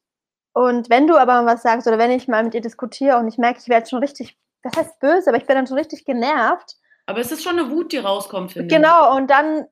[0.53, 3.37] Und wenn du aber was sagst oder wenn ich mal mit ihr diskutiere und ich
[3.37, 6.75] merke, ich werde schon richtig, das heißt böse, aber ich bin dann schon richtig genervt.
[7.05, 8.73] Aber es ist schon eine Wut, die rauskommt, finde ich.
[8.73, 9.65] Genau, und dann,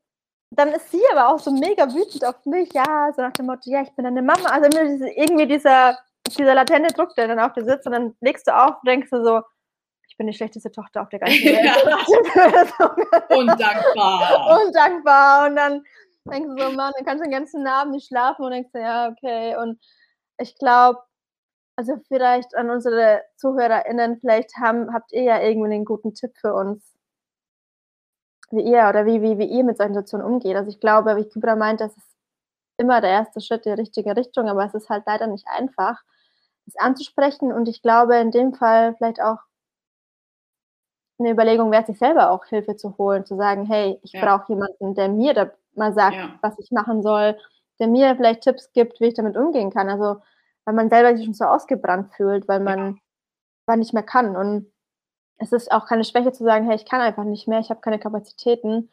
[0.52, 3.70] dann ist sie aber auch so mega wütend auf mich, ja, so nach dem Motto,
[3.70, 4.50] ja, ich bin deine Mama.
[4.50, 5.98] Also irgendwie dieser,
[6.28, 9.10] dieser latente Druck, der dann auf dir sitzt und dann legst du auf und denkst
[9.10, 9.42] du so,
[10.18, 11.62] ich bin die schlechteste Tochter auf der ganzen Welt.
[13.30, 13.38] Ja.
[13.38, 14.64] Undankbar.
[14.66, 15.48] Undankbar.
[15.48, 15.84] Und dann
[16.26, 18.80] denkst du so, Mann, dann kannst du den ganzen Abend nicht schlafen und denkst du,
[18.80, 19.56] ja, okay.
[19.58, 19.80] Und
[20.40, 21.00] ich glaube,
[21.76, 26.56] also vielleicht an unsere ZuhörerInnen, vielleicht haben, habt ihr ja irgendwie einen guten Tipp für
[26.56, 26.84] uns,
[28.50, 30.56] wie ihr oder wie, wie, wie ihr mit solchen Situationen umgeht.
[30.56, 32.18] Also ich glaube, wie Kibra meint, das ist
[32.78, 36.02] immer der erste Schritt in die richtige Richtung, aber es ist halt leider nicht einfach,
[36.66, 37.54] es anzusprechen.
[37.54, 39.38] Und ich glaube, in dem Fall vielleicht auch
[41.20, 44.22] eine Überlegung wert, sich selber auch Hilfe zu holen, zu sagen, hey, ich ja.
[44.24, 46.30] brauche jemanden, der mir da mal sagt, ja.
[46.42, 47.38] was ich machen soll,
[47.80, 49.90] der mir vielleicht Tipps gibt, wie ich damit umgehen kann.
[49.90, 50.22] Also,
[50.66, 53.00] weil man selber sich schon so ausgebrannt fühlt, weil man
[53.68, 53.76] ja.
[53.76, 54.36] nicht mehr kann.
[54.36, 54.72] Und
[55.38, 57.82] es ist auch keine Schwäche zu sagen, hey, ich kann einfach nicht mehr, ich habe
[57.82, 58.90] keine Kapazitäten.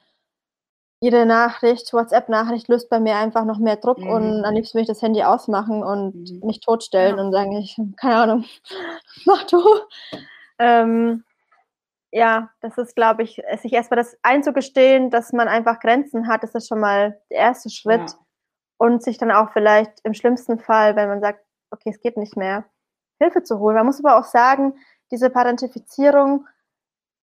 [1.01, 4.09] Jede Nachricht, WhatsApp-Nachricht löst bei mir einfach noch mehr Druck mhm.
[4.09, 6.47] und am liebsten will ich das Handy ausmachen und mhm.
[6.47, 7.23] mich totstellen ja.
[7.23, 8.45] und sagen, ich, keine Ahnung,
[9.27, 9.63] mach du.
[10.59, 11.25] Ähm,
[12.15, 16.55] ja, das ist, glaube ich, sich erstmal das einzugestehen, dass man einfach Grenzen hat, das
[16.55, 18.11] ist schon mal der erste Schritt.
[18.11, 18.19] Ja.
[18.77, 21.41] Und sich dann auch vielleicht im schlimmsten Fall, wenn man sagt,
[21.71, 22.65] okay, es geht nicht mehr,
[23.21, 23.77] Hilfe zu holen.
[23.77, 24.75] Man muss aber auch sagen,
[25.11, 26.47] diese Parentifizierung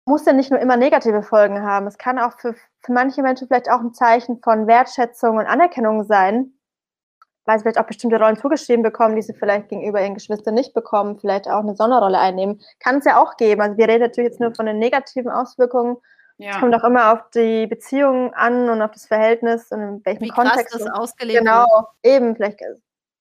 [0.04, 1.86] muss ja nicht nur immer negative Folgen haben.
[1.86, 6.04] Es kann auch für, für manche Menschen vielleicht auch ein Zeichen von Wertschätzung und Anerkennung
[6.04, 6.54] sein,
[7.44, 10.74] weil sie vielleicht auch bestimmte Rollen zugeschrieben bekommen, die sie vielleicht gegenüber ihren Geschwistern nicht
[10.74, 12.60] bekommen, vielleicht auch eine Sonderrolle einnehmen.
[12.80, 13.60] Kann es ja auch geben.
[13.62, 15.96] Also wir reden natürlich jetzt nur von den negativen Auswirkungen.
[16.38, 16.60] Es Ja.
[16.60, 20.28] kommt auch immer auf die Beziehung an und auf das Verhältnis und in welchem Wie
[20.30, 20.74] krass Kontext.
[20.74, 21.66] das ausgelegt genau,
[22.02, 22.14] wird.
[22.16, 22.74] eben, vielleicht, äh,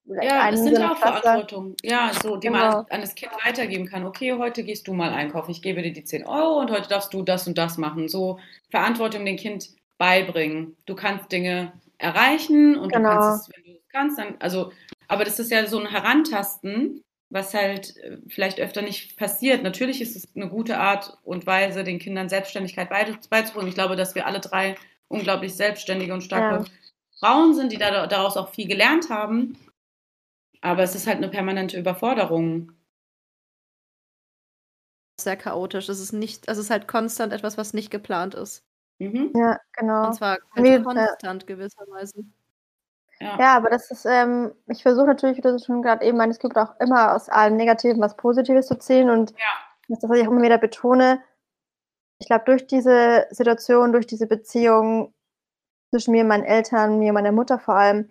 [0.07, 1.21] vielleicht Ja, es sind ja auch krasser.
[1.21, 1.75] Verantwortung.
[1.83, 2.59] Ja, so, die Genau.
[2.59, 4.05] man an das Kind weitergeben kann.
[4.05, 5.51] Okay, heute gehst du mal einkaufen.
[5.51, 8.07] Ich gebe dir die 10 Euro und heute darfst du das und das machen.
[8.07, 8.39] So
[8.71, 9.69] Verantwortung dem Kind
[9.99, 10.75] beibringen.
[10.87, 13.09] Du kannst Dinge erreichen und Genau.
[13.09, 14.71] du kannst es, wenn du kannst, dann, also,
[15.07, 19.63] aber das ist ja so ein Herantasten, was halt äh, vielleicht öfter nicht passiert.
[19.63, 23.69] Natürlich ist es eine gute Art und Weise, den Kindern Selbstständigkeit beizubringen.
[23.69, 24.75] Ich glaube, dass wir alle drei
[25.07, 26.69] unglaublich selbstständige und starke
[27.19, 29.57] Frauen sind, die da, daraus auch viel gelernt haben.
[30.61, 32.71] Aber es ist halt eine permanente Überforderung.
[35.19, 35.89] Sehr chaotisch.
[35.89, 38.63] Es ist nicht, also es ist halt konstant etwas, was nicht geplant ist.
[38.99, 39.31] Mhm.
[39.35, 40.07] Ja, genau.
[40.07, 42.23] Und zwar halt konstant gewisserweise.
[43.21, 43.37] Ja.
[43.39, 46.41] Ja, aber das ist, ähm, ich versuche natürlich, wie du schon gerade eben meinst, es
[46.41, 49.37] gibt auch immer aus allem Negativen was Positives zu ziehen und Ja.
[49.87, 51.21] das ist das, was ich auch immer wieder betone.
[52.19, 55.13] Ich glaube, durch diese Situation, durch diese Beziehung
[55.91, 58.09] zwischen mir und meinen Eltern, mir und meiner Mutter vor allem,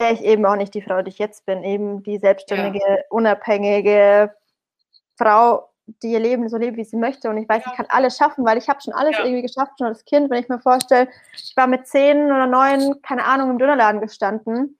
[0.00, 1.64] wäre ich eben auch nicht die Frau, die ich jetzt bin.
[1.64, 4.34] Eben die selbstständige, unabhängige
[5.18, 5.70] Frau,
[6.02, 7.28] die ihr Leben so lebt, wie sie möchte.
[7.30, 7.70] Und ich weiß, Ja.
[7.70, 9.24] ich kann alles schaffen, weil ich habe schon alles Ja.
[9.24, 10.30] irgendwie geschafft, schon als Kind.
[10.30, 14.78] Wenn ich mir vorstelle, ich war mit zehn oder neun, keine Ahnung, im Dönerladen gestanden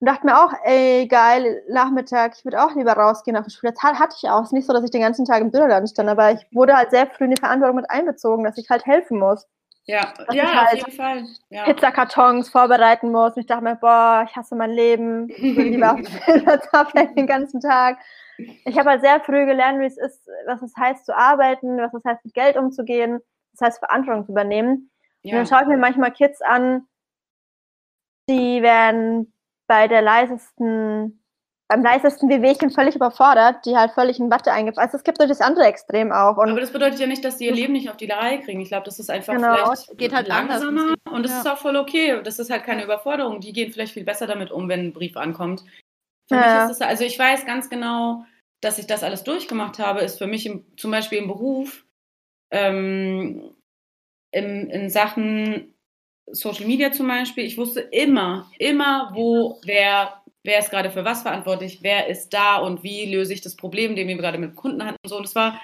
[0.00, 3.72] und dachte mir auch, ey, geil, Nachmittag, ich würde auch lieber rausgehen auf die Schule.
[3.72, 4.40] Das hat- hatte ich auch.
[4.42, 6.76] Es ist nicht so, dass ich den ganzen Tag im Dönerladen stand, aber ich wurde
[6.76, 9.46] halt sehr früh in die Verantwortung mit einbezogen, dass ich halt helfen muss.
[9.86, 11.24] Ja, Das ja ist auf halt jeden Fall.
[11.50, 11.64] Ja.
[11.64, 13.34] Pizzakartons vorbereiten muss.
[13.34, 15.28] Und ich dachte mir, boah, ich hasse mein Leben.
[15.28, 15.92] Ich will lieber
[16.72, 17.98] auf den ganzen Tag.
[18.36, 21.94] Ich habe halt sehr früh gelernt, wie es ist, was es heißt zu arbeiten, was
[21.94, 23.14] es heißt, mit Geld umzugehen,
[23.52, 24.90] was es heißt, Verantwortung zu übernehmen.
[25.22, 25.36] Und Ja.
[25.36, 26.86] dann schaue ich mir manchmal Kids an,
[28.28, 29.32] die werden
[29.66, 31.22] bei der leisesten,
[31.68, 34.84] beim leisesten Wehwehchen völlig überfordert, die halt völlig in Watte eingepackt.
[34.86, 36.36] Also es gibt natürlich das andere Extrem auch.
[36.36, 38.60] Und Aber das bedeutet ja nicht, dass sie ihr Leben nicht auf die Reihe kriegen.
[38.60, 39.54] Ich glaube, das ist einfach Genau.
[39.54, 40.62] vielleicht Geht halt anders.
[40.62, 41.38] langsamer und das Ja.
[41.40, 42.20] ist auch voll okay.
[42.22, 43.40] Das ist halt keine Überforderung.
[43.40, 45.64] Die gehen vielleicht viel besser damit um, wenn ein Brief ankommt.
[46.28, 46.40] Für Ja.
[46.40, 48.24] mich ist es, also ich weiß ganz genau,
[48.60, 51.84] dass ich das alles durchgemacht habe, ist für mich im, zum Beispiel im Beruf,
[52.50, 53.54] ähm,
[54.32, 55.74] in, in Sachen
[56.30, 61.22] Social Media zum Beispiel, ich wusste immer, immer, wo, wer, wer ist gerade für was
[61.22, 64.84] verantwortlich, wer ist da und wie löse ich das Problem, den wir gerade mit Kunden
[64.84, 65.16] hatten und so.
[65.18, 65.60] Und es war,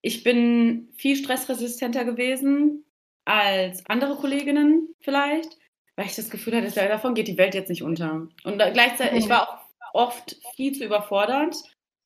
[0.00, 2.84] ich bin viel stressresistenter gewesen
[3.24, 5.58] als andere Kolleginnen vielleicht,
[5.96, 8.28] weil ich das Gefühl hatte, davon geht die Welt jetzt nicht unter.
[8.44, 9.67] Und da gleichzeitig, ich war auch
[9.98, 11.56] oft viel zu überfordert,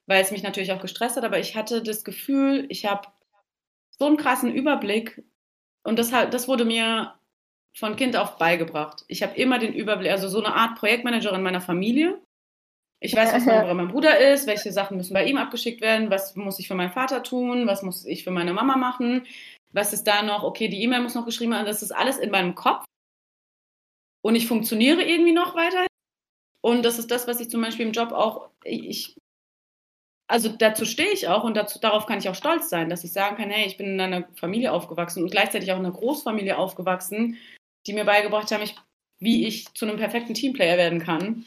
[0.07, 3.09] weil es mich natürlich auch gestresst hat, aber ich hatte das Gefühl, ich habe
[3.99, 5.23] so einen krassen Überblick
[5.85, 7.15] und das, das wurde mir
[7.77, 9.05] von Kind auf beigebracht.
[9.09, 12.21] Ich habe immer den Überblick, also so eine Art Projektmanagerin meiner Familie.
[13.01, 16.35] Ich weiß, was mein, meinem Bruder ist, welche Sachen müssen bei ihm abgeschickt werden, was
[16.35, 19.27] muss ich für meinen Vater tun, was muss ich für meine Mama machen,
[19.73, 22.31] was ist da noch, okay, die E-Mail muss noch geschrieben werden, das ist alles in
[22.31, 22.85] meinem Kopf.
[24.25, 25.87] Und ich funktioniere irgendwie noch weiter.
[26.63, 29.17] Und das ist das, was ich zum Beispiel im Job auch, ich,
[30.29, 33.13] also dazu stehe ich auch und dazu, darauf kann ich auch stolz sein, dass ich
[33.13, 36.57] sagen kann, hey, ich bin in einer Familie aufgewachsen und gleichzeitig auch in einer Großfamilie
[36.57, 37.37] aufgewachsen,
[37.87, 38.77] die mir beigebracht haben, ich,
[39.19, 41.45] wie ich zu einem perfekten Teamplayer werden kann.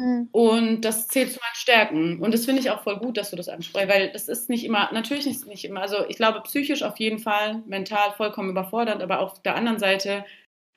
[0.00, 0.28] Hm.
[0.30, 2.20] Und das zählt zu meinen Stärken.
[2.20, 4.64] Und das finde ich auch voll gut, dass du das ansprichst, weil das ist nicht
[4.64, 8.50] immer, natürlich ist es nicht immer, also ich glaube psychisch auf jeden Fall, mental vollkommen
[8.50, 10.24] überfordernd, aber auf der anderen Seite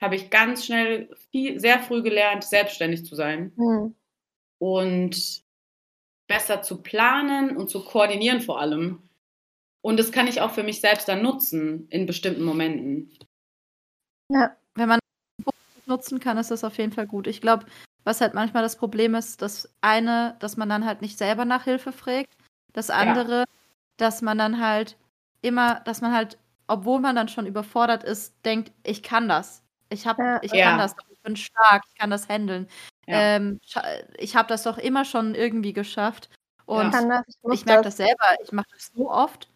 [0.02, 3.96] habe ich ganz schnell, viel, sehr früh gelernt, selbstständig zu sein Hm.
[4.60, 5.44] und
[6.28, 9.02] besser zu planen und zu koordinieren vor allem.
[9.82, 13.12] Und das kann ich auch für mich selbst dann nutzen in bestimmten Momenten.
[14.74, 15.00] Wenn man
[15.86, 17.28] nutzen kann, ist das auf jeden Fall gut.
[17.28, 17.66] Ich glaube,
[18.04, 21.64] was halt manchmal das Problem ist, das eine, dass man dann halt nicht selber nach
[21.64, 22.36] Hilfe fragt.
[22.74, 23.46] Das andere,
[23.98, 24.98] dass man dann halt
[25.42, 26.38] immer, dass man halt,
[26.68, 29.64] obwohl man dann schon überfordert ist, denkt, ich kann das.
[29.96, 30.40] Ich hab, Ja.
[30.44, 30.70] ich Ja.
[30.70, 32.68] kann das, ich bin stark, ich kann das handeln.
[33.08, 33.36] Ja.
[33.36, 33.60] Ähm,
[34.18, 36.30] ich habe das doch immer schon irgendwie geschafft.
[36.66, 37.96] Und Ich kann das, ich ich merke das.
[37.98, 39.48] das selber, ich mache das so oft.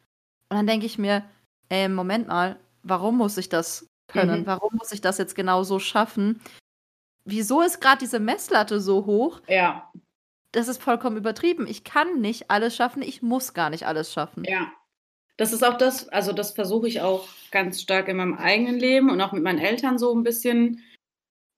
[0.50, 1.24] Und dann denke ich mir,
[1.70, 4.42] ey, Moment mal, warum muss ich das können?
[4.42, 4.46] Mhm.
[4.48, 6.42] Warum muss ich das jetzt genau so schaffen?
[7.26, 9.42] Wieso ist gerade diese Messlatte so hoch?
[9.48, 9.92] Ja,
[10.52, 11.68] Das ist vollkommen übertrieben.
[11.68, 14.44] Ich kann nicht alles schaffen, ich muss gar nicht alles schaffen.
[14.46, 14.72] ja.
[15.40, 19.10] Das ist auch das, also das versuche ich auch ganz stark in meinem eigenen Leben
[19.10, 20.84] und auch mit meinen Eltern so ein bisschen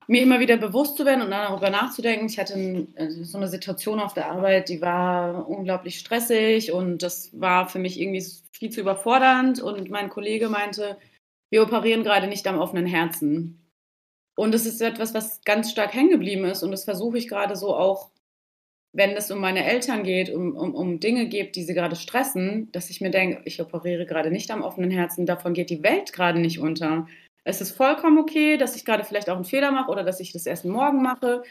[0.06, 2.28] mir immer wieder bewusst zu werden und dann darüber nachzudenken.
[2.28, 7.32] Ich hatte also so eine Situation auf der Arbeit, die war unglaublich stressig und das
[7.34, 9.60] war für mich irgendwie viel zu überfordernd.
[9.60, 11.00] Und mein Kollege meinte,
[11.50, 13.68] wir operieren gerade nicht am offenen Herzen.
[14.36, 16.62] Und das ist etwas, was ganz stark hängen geblieben ist.
[16.62, 18.12] Und das versuche ich gerade so auch,
[18.94, 22.70] wenn es um meine Eltern geht, um, um, um Dinge geht, die sie gerade stressen,
[22.72, 26.12] dass ich mir denke, ich operiere gerade nicht am offenen Herzen, davon geht die Welt
[26.14, 27.08] gerade nicht unter.
[27.44, 30.34] Es ist vollkommen okay, dass ich gerade vielleicht auch einen Fehler mache oder dass ich
[30.34, 31.44] das erst morgen mache.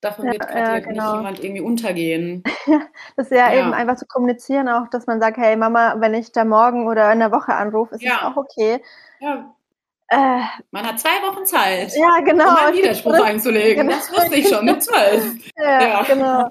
[0.00, 1.16] Davon Ja, wird gerade ja, nicht genau.
[1.16, 2.42] jemand irgendwie untergehen.
[3.16, 3.60] Das ist ja, Ja.
[3.60, 7.12] eben einfach zu kommunizieren auch, dass man sagt, hey Mama, wenn ich da morgen oder
[7.12, 8.28] in der Woche anrufe, ist es Ja.
[8.32, 8.80] auch okay.
[9.20, 9.54] Ja,
[10.08, 10.40] Äh,
[10.70, 12.48] man hat zwei Wochen Zeit, ja, genau.
[12.50, 13.86] um einen Widerspruch Frist- einzulegen.
[13.88, 13.98] Genau.
[13.98, 15.34] Das wusste ich schon mit zwölf.
[15.56, 16.02] Ja, Ja.
[16.02, 16.48] genau.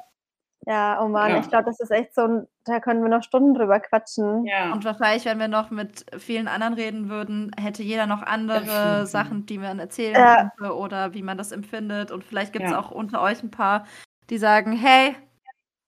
[0.69, 1.39] Ja, oh Mann, Ja.
[1.39, 4.45] ich glaube, das ist echt so, ein- da können wir noch Stunden drüber quatschen.
[4.45, 4.73] Ja.
[4.73, 9.05] Und wahrscheinlich, wenn wir noch mit vielen anderen reden würden, hätte jeder noch andere.
[9.07, 10.51] Sachen, die man erzählen Ja.
[10.57, 12.11] könnte oder wie man das empfindet.
[12.11, 12.79] Und vielleicht gibt es Ja.
[12.79, 13.85] auch unter euch ein paar,
[14.29, 15.15] die sagen, hey,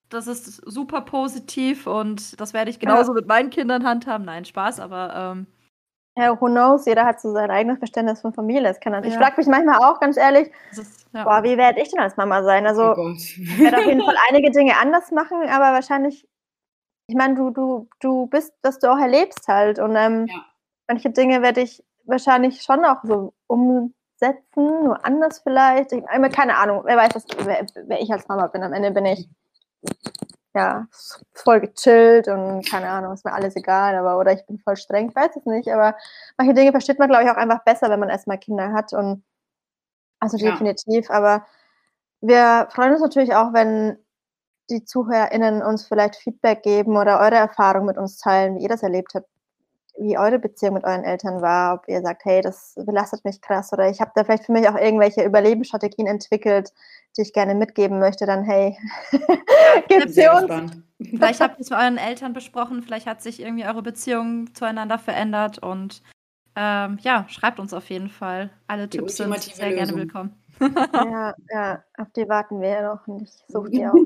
[0.09, 4.26] das ist super positiv und das werde ich genauso mit meinen Kindern handhaben.
[4.26, 5.47] Nein, Spaß, aber ähm,
[6.20, 8.63] Ja, who knows, jeder hat so sein eigenes Verständnis von Familie.
[8.63, 9.20] Das kann, ich Ja.
[9.22, 11.24] frage mich manchmal auch, ganz ehrlich, es ist, ja.
[11.24, 12.67] boah, wie werde ich denn als Mama sein?
[12.67, 16.28] Also, oh ich werde auf jeden Fall einige Dinge anders machen, aber wahrscheinlich,
[17.07, 19.80] ich meine, du, du, du bist, was du auch erlebst halt.
[19.80, 20.45] Und ähm, Ja.
[20.89, 25.93] manche Dinge werde ich wahrscheinlich schon auch so umsetzen, nur anders vielleicht.
[25.93, 28.61] Ich meine, keine Ahnung, wer weiß, was, wer, wer ich als Mama bin.
[28.63, 29.30] Am Ende bin ich
[30.56, 30.88] ja
[31.34, 35.10] voll gechillt und keine Ahnung, ist mir alles egal, aber oder ich bin voll streng,
[35.10, 35.95] ich weiß es nicht, aber
[36.38, 39.24] manche Dinge versteht man, glaube ich, auch einfach besser, wenn man erstmal Kinder hat und
[40.20, 40.52] also Ja.
[40.52, 41.45] definitiv, aber
[42.22, 43.97] wir freuen uns natürlich auch, wenn
[44.72, 48.84] die ZuhörerInnen uns vielleicht Feedback geben oder eure Erfahrung mit uns teilen, wie ihr das
[48.84, 49.28] erlebt habt,
[50.00, 53.74] wie eure Beziehung mit euren Eltern war, ob ihr sagt, hey, das belastet mich krass
[53.74, 56.74] oder ich habe da vielleicht für mich auch irgendwelche Überlebensstrategien entwickelt,
[57.18, 58.78] die ich gerne mitgeben möchte, dann hey,
[59.89, 60.41] gebt sie Sehr uns.
[60.41, 60.84] gespannt.
[61.02, 64.97] Vielleicht habt ihr es mit euren Eltern besprochen, vielleicht hat sich irgendwie eure Beziehung zueinander
[64.97, 66.02] verändert und
[66.56, 68.50] ähm, ja, schreibt uns auf jeden Fall.
[68.68, 69.97] Alle Die Tipps sind sehr gerne Lösung.
[69.97, 70.38] willkommen.
[70.60, 73.93] Ja, ja, auf die warten wir ja noch und ich suche die auch.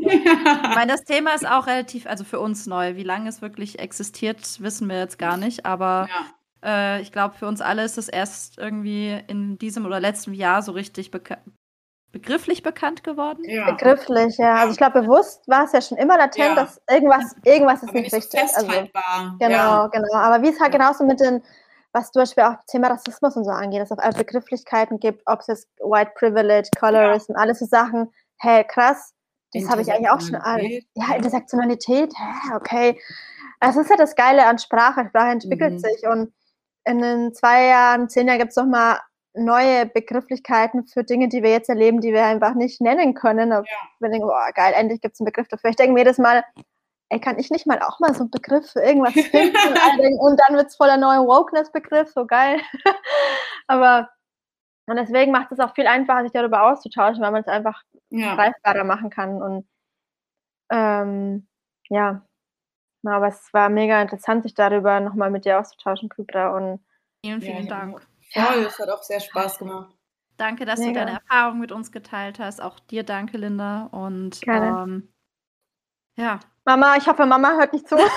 [0.70, 2.95] Ich meine, das Thema ist auch relativ, also für uns neu.
[2.95, 6.08] Wie lange es wirklich existiert, wissen wir jetzt gar nicht, aber
[6.64, 6.97] ja.
[6.97, 10.62] äh, ich glaube, für uns alle ist es erst irgendwie in diesem oder letzten Jahr
[10.62, 11.38] so richtig beka
[12.12, 13.41] begrifflich bekannt geworden.
[13.45, 13.72] ja.
[13.72, 14.58] Begrifflich, ja.
[14.58, 16.54] Also ich glaube, bewusst war es ja schon immer latent, Ja.
[16.56, 18.56] dass irgendwas, irgendwas ist Aber nicht nicht so richtig.
[18.56, 18.68] Also.
[19.39, 19.88] Genau, Ja.
[19.88, 20.14] genau.
[20.14, 21.41] Aber wie es halt genauso mit den,
[21.94, 25.22] was zum Beispiel auch Thema Rassismus und so angeht, dass es auch alle Begrifflichkeiten gibt,
[25.26, 29.14] ob es jetzt White Privilege, Colorism, alles so Sachen, hey, krass,
[29.54, 30.34] das habe ich eigentlich auch schon.
[30.96, 33.00] Ja, Intersektionalität, hä, okay.
[33.60, 35.06] Also Das ist ja das Geile an Sprache.
[35.08, 35.80] Sprache entwickelt Mhm.
[35.80, 36.34] sich und
[36.86, 39.00] in den zwei Jahren, zehn Jahren gibt es nochmal
[39.36, 43.52] neue Begrifflichkeiten für Dinge, die wir jetzt erleben, die wir einfach nicht nennen können.
[43.54, 43.68] Und
[44.00, 45.70] wir denken, boah, geil, endlich gibt es einen Begriff dafür.
[45.70, 46.44] Ich denke mir jedes Mal,
[47.14, 49.55] ey, kann ich nicht mal auch mal so einen Begriff für irgendwas finden?
[49.68, 52.59] und, denken, und dann wird es voll der neue Wokeness-Begriff, so geil.
[53.68, 54.09] Aber
[54.88, 58.36] und deswegen macht es auch viel einfacher, sich darüber auszutauschen, weil man es einfach Ja.
[58.36, 59.41] greifbarer machen kann.
[59.41, 59.68] Und
[60.70, 61.47] ähm,
[61.89, 62.26] ja,
[63.03, 66.55] Na, aber es war mega interessant, sich darüber nochmal mit dir auszutauschen, Kybra.
[66.55, 66.84] Und
[67.26, 68.07] Vielen, Ja, vielen ich Dank.
[68.34, 69.95] Voll, es hat auch sehr Spaß gemacht.
[70.38, 70.91] Danke, dass Mega.
[70.91, 72.61] du deine Erfahrung mit uns geteilt hast.
[72.61, 73.86] Auch dir danke, Linda.
[73.91, 75.12] Und ähm,
[76.18, 77.97] ja, Mama, ich hoffe, Mama hört nicht zu.
[77.97, 78.05] Ja,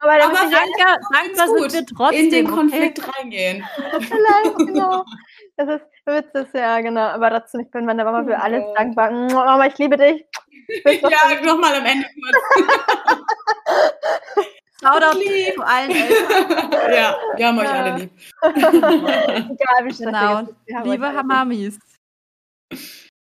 [0.00, 0.50] Aber dann Aber ich
[1.12, 1.70] dankbar gut.
[1.70, 2.24] sind wir trotzdem.
[2.24, 2.54] in den okay?
[2.56, 3.64] Konflikt reingehen.
[4.00, 5.04] vielleicht, genau.
[5.56, 7.00] Das ist Witz, ist ja, genau.
[7.08, 8.76] Aber trotzdem, ich bin meiner Mama für Oh alles Gott.
[8.78, 9.10] dankbar.
[9.10, 10.24] Mama, ich liebe dich.
[10.84, 11.08] Bis ja,
[11.44, 12.36] nochmal am Ende kurz.
[14.82, 15.54] Shoutout Lieb.
[15.54, 16.92] zu allen Eltern.
[16.92, 17.72] ja, wir haben euch Ja.
[17.72, 18.10] alle lieb.
[18.42, 20.42] Egal, wie Genau.
[20.84, 21.06] Liebe.
[21.14, 21.78] Hamamis.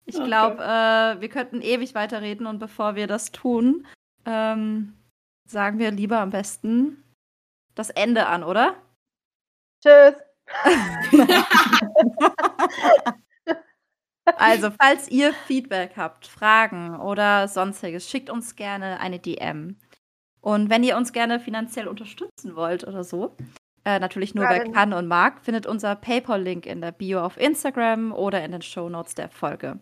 [0.04, 0.26] Ich Okay.
[0.26, 3.86] glaube, äh, wir könnten ewig weiterreden und bevor wir das tun,
[4.26, 4.94] ähm,
[5.48, 7.02] sagen wir lieber am besten
[7.74, 8.76] das Ende an, oder?
[9.82, 10.14] Tschüss.
[14.36, 19.76] Also, falls ihr Feedback habt, Fragen oder sonstiges, schickt uns gerne eine DM.
[20.40, 23.36] Und wenn ihr uns gerne finanziell unterstützen wollt oder so,
[23.84, 27.20] äh, natürlich nur Ja, wer dann- kann und mag, findet unser PayPal-Link in der Bio
[27.20, 29.80] auf Instagram oder in den Shownotes der Folge.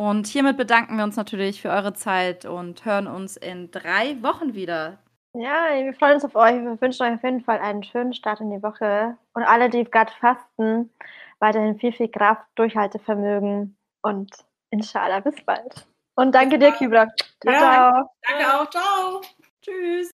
[0.00, 4.54] Und hiermit bedanken wir uns natürlich für eure Zeit und hören uns in drei Wochen
[4.54, 4.96] wieder.
[5.34, 6.54] Ja, wir freuen uns auf euch.
[6.54, 9.18] Wir wünschen euch auf jeden Fall einen schönen Start in die Woche.
[9.34, 10.90] Und alle, die gerade fasten,
[11.38, 14.30] weiterhin viel, viel Kraft, Durchhaltevermögen und
[14.70, 15.86] inshallah bis bald.
[16.14, 17.06] Und danke dir, Kybra.
[17.42, 17.58] Ciao, Ja.
[17.58, 18.10] ciao.
[18.26, 19.20] Danke auch, ciao.
[19.60, 20.10] Tschüss.